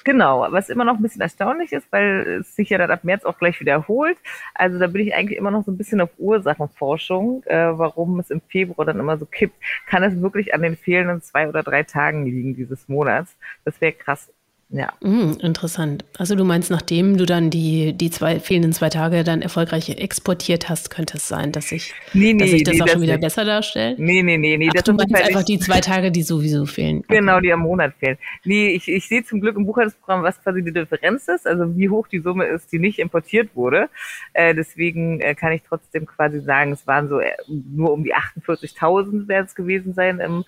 [0.09, 3.26] Genau, was immer noch ein bisschen erstaunlich ist, weil es sich ja dann ab März
[3.26, 4.16] auch gleich wiederholt.
[4.55, 8.30] Also da bin ich eigentlich immer noch so ein bisschen auf Ursachenforschung, äh, warum es
[8.30, 9.56] im Februar dann immer so kippt.
[9.86, 13.36] Kann es wirklich an den fehlenden zwei oder drei Tagen liegen dieses Monats?
[13.66, 14.32] Das wäre krass.
[14.70, 14.93] Ja.
[15.01, 16.05] Mm, interessant.
[16.19, 20.69] Also du meinst, nachdem du dann die, die zwei fehlenden zwei Tage dann erfolgreich exportiert
[20.69, 23.03] hast, könnte es sein, dass sich nee, nee, dass sich das nee, auch das schon
[23.03, 23.23] wieder nicht.
[23.23, 23.99] besser darstellt?
[23.99, 24.69] Nee, nee, nee, nee.
[24.69, 26.99] Ach, das du meinst einfach die zwei Tage, die sowieso fehlen.
[27.09, 27.20] Okay.
[27.20, 28.19] Genau, die am Monat fehlen.
[28.45, 31.89] Nee, ich, ich sehe zum Glück im Buchhaltungsprogramm, was quasi die Differenz ist, also wie
[31.89, 33.89] hoch die Summe ist, die nicht importiert wurde.
[34.35, 38.15] Äh, deswegen äh, kann ich trotzdem quasi sagen, es waren so äh, nur um die
[38.15, 40.45] 48.000 werden es gewesen sein im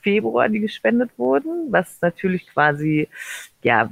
[0.00, 3.08] Februar, die gespendet wurden, was natürlich quasi,
[3.62, 3.90] ja,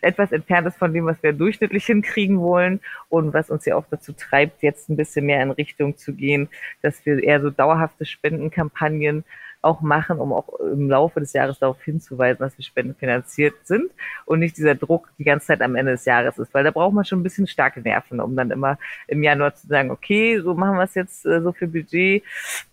[0.00, 3.86] etwas entfernt ist von dem, was wir durchschnittlich hinkriegen wollen und was uns ja auch
[3.90, 6.48] dazu treibt, jetzt ein bisschen mehr in Richtung zu gehen,
[6.82, 9.24] dass wir eher so dauerhafte Spendenkampagnen
[9.66, 13.90] auch machen, um auch im Laufe des Jahres darauf hinzuweisen, dass wir spendenfinanziert sind
[14.24, 16.94] und nicht dieser Druck die ganze Zeit am Ende des Jahres ist, weil da braucht
[16.94, 18.78] man schon ein bisschen starke Nerven, um dann immer
[19.08, 22.22] im Januar zu sagen, okay, so machen wir es jetzt, äh, so viel Budget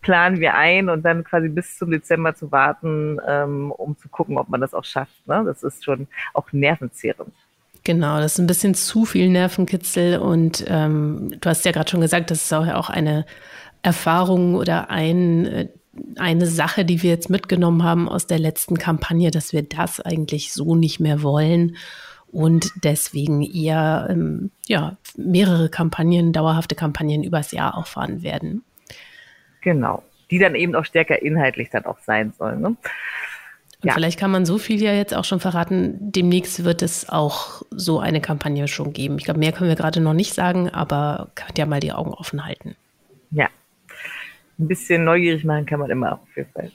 [0.01, 4.37] planen wir ein und dann quasi bis zum Dezember zu warten, ähm, um zu gucken,
[4.37, 5.27] ob man das auch schafft.
[5.27, 5.43] Ne?
[5.45, 7.33] Das ist schon auch nervenzehrend.
[7.83, 11.99] Genau, das ist ein bisschen zu viel Nervenkitzel und ähm, du hast ja gerade schon
[11.99, 13.25] gesagt, das ist auch eine
[13.81, 15.67] Erfahrung oder ein äh,
[16.17, 20.53] eine Sache, die wir jetzt mitgenommen haben aus der letzten Kampagne, dass wir das eigentlich
[20.53, 21.75] so nicht mehr wollen
[22.31, 28.63] und deswegen eher ähm, ja, mehrere Kampagnen, dauerhafte Kampagnen übers Jahr auch fahren werden.
[29.61, 32.61] Genau, die dann eben auch stärker inhaltlich dann auch sein sollen.
[32.61, 32.67] Ne?
[32.67, 33.93] Und ja.
[33.93, 35.97] vielleicht kann man so viel ja jetzt auch schon verraten.
[35.99, 39.17] Demnächst wird es auch so eine Kampagne schon geben.
[39.19, 42.13] Ich glaube, mehr können wir gerade noch nicht sagen, aber könnt ja mal die Augen
[42.13, 42.75] offen halten.
[43.29, 43.49] Ja,
[44.59, 46.71] ein bisschen neugierig machen kann man immer auf jeden Fall.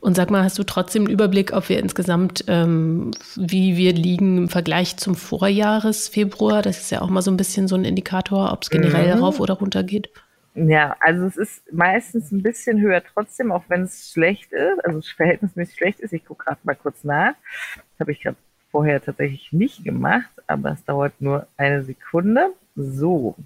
[0.00, 4.36] Und sag mal, hast du trotzdem einen Überblick, ob wir insgesamt, ähm, wie wir liegen
[4.36, 6.60] im Vergleich zum Vorjahres Februar?
[6.60, 9.22] Das ist ja auch mal so ein bisschen so ein Indikator, ob es generell mhm.
[9.22, 10.10] rauf oder runter geht.
[10.54, 15.00] Ja, also es ist meistens ein bisschen höher trotzdem, auch wenn es schlecht ist, also
[15.00, 16.12] verhältnismäßig schlecht ist.
[16.12, 17.34] Ich gucke gerade mal kurz nach.
[17.74, 18.36] Das habe ich gerade
[18.72, 22.52] vorher tatsächlich nicht gemacht, aber es dauert nur eine Sekunde.
[22.74, 23.36] So,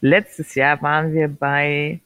[0.00, 2.00] Letztes Jahr waren wir bei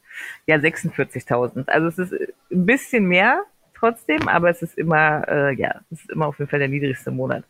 [0.45, 1.67] ja 46.000.
[1.67, 2.13] Also es ist
[2.51, 3.43] ein bisschen mehr
[3.73, 7.11] trotzdem, aber es ist immer äh, ja, es ist immer auf jeden Fall der niedrigste
[7.11, 7.43] Monat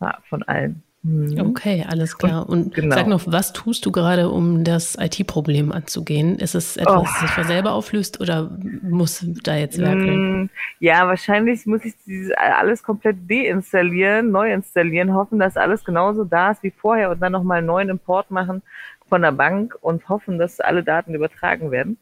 [0.00, 0.82] ja, von allen.
[1.04, 1.48] Mhm.
[1.48, 2.48] Okay, alles klar.
[2.48, 2.94] Und, und genau.
[2.94, 6.38] sag noch, was tust du gerade, um das IT-Problem anzugehen?
[6.38, 7.02] Ist es etwas, oh.
[7.02, 10.42] das sich von selber auflöst oder muss da jetzt werkeln?
[10.42, 16.22] Mm, ja, wahrscheinlich muss ich dieses alles komplett deinstallieren, neu installieren, hoffen, dass alles genauso
[16.22, 18.62] da ist wie vorher und dann nochmal einen neuen Import machen
[19.08, 21.98] von der Bank und hoffen, dass alle Daten übertragen werden.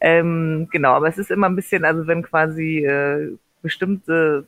[0.00, 4.46] Ähm, genau, aber es ist immer ein bisschen, also wenn quasi äh, bestimmte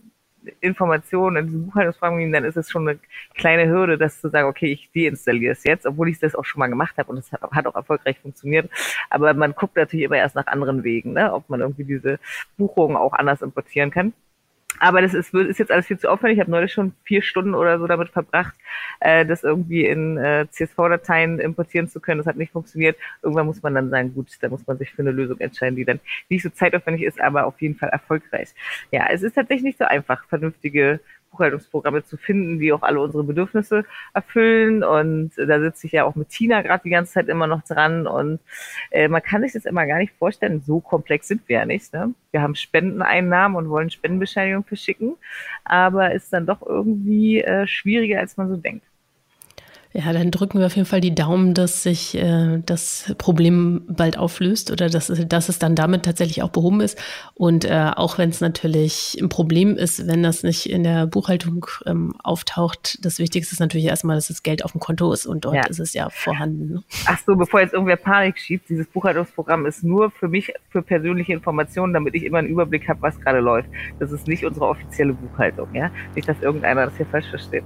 [0.61, 2.99] Informationen in diesen Buchhaltungsfragen geben, dann ist es schon eine
[3.35, 6.61] kleine Hürde, das zu sagen, okay, ich deinstalliere es jetzt, obwohl ich das auch schon
[6.61, 8.71] mal gemacht habe und es hat, hat, auch erfolgreich funktioniert.
[9.11, 11.33] Aber man guckt natürlich immer erst nach anderen Wegen, ne?
[11.33, 12.19] ob man irgendwie diese
[12.57, 14.13] Buchungen auch anders importieren kann.
[14.79, 16.37] Aber das ist, ist jetzt alles viel zu aufwendig.
[16.37, 18.55] Ich habe neulich schon vier Stunden oder so damit verbracht,
[19.01, 22.19] äh, das irgendwie in äh, CSV-Dateien importieren zu können.
[22.19, 22.97] Das hat nicht funktioniert.
[23.23, 25.85] Irgendwann muss man dann sagen, gut, da muss man sich für eine Lösung entscheiden, die
[25.85, 28.55] dann nicht so zeitaufwendig ist, aber auf jeden Fall erfolgreich.
[28.91, 31.01] Ja, es ist tatsächlich nicht so einfach, vernünftige
[31.37, 33.85] Buchhaltungsprogramme zu finden, die auch alle unsere Bedürfnisse
[34.15, 34.83] erfüllen.
[34.83, 38.07] Und da sitze ich ja auch mit Tina gerade die ganze Zeit immer noch dran.
[38.07, 38.41] Und
[38.91, 40.63] äh, man kann sich das immer gar nicht vorstellen.
[40.63, 41.93] So komplex sind wir ja nicht.
[41.93, 42.15] Ne?
[42.31, 45.17] Wir haben Spendeneinnahmen und wollen Spendenbescheinigung verschicken,
[45.65, 48.85] aber ist dann doch irgendwie äh, schwieriger, als man so denkt.
[49.97, 54.19] Ja, dann drücken wir auf jeden Fall die Daumen, dass sich äh, das Problem bald
[54.19, 56.99] auflöst oder dass, dass es dann damit tatsächlich auch behoben ist.
[57.33, 61.65] Und äh, auch wenn es natürlich ein Problem ist, wenn das nicht in der Buchhaltung
[61.87, 65.47] ähm, auftaucht, das Wichtigste ist natürlich erstmal, dass das Geld auf dem Konto ist und
[65.47, 65.67] dort ja.
[65.67, 66.75] ist es ja vorhanden.
[66.75, 66.83] Ne?
[67.07, 71.33] Ach so, bevor jetzt irgendwer Panik schiebt, dieses Buchhaltungsprogramm ist nur für mich für persönliche
[71.33, 73.71] Informationen, damit ich immer einen Überblick habe, was gerade läuft.
[73.99, 75.91] Das ist nicht unsere offizielle Buchhaltung, ja.
[76.15, 77.65] Nicht, dass irgendeiner das hier falsch versteht.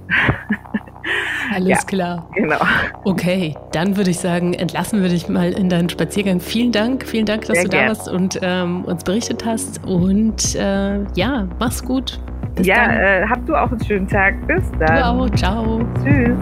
[1.53, 2.20] Alles ja, klar.
[2.33, 2.57] Genau.
[3.03, 6.39] Okay, dann würde ich sagen, entlassen wir dich mal in deinen Spaziergang.
[6.39, 7.83] Vielen Dank, vielen Dank, dass Sehr du gern.
[7.83, 9.83] da warst und ähm, uns berichtet hast.
[9.85, 12.19] Und äh, ja, mach's gut.
[12.55, 14.35] Bis ja, äh, habt du auch einen schönen Tag.
[14.47, 14.95] Bis dann.
[14.95, 15.29] Du auch.
[15.35, 15.81] Ciao.
[16.03, 16.37] Tschüss.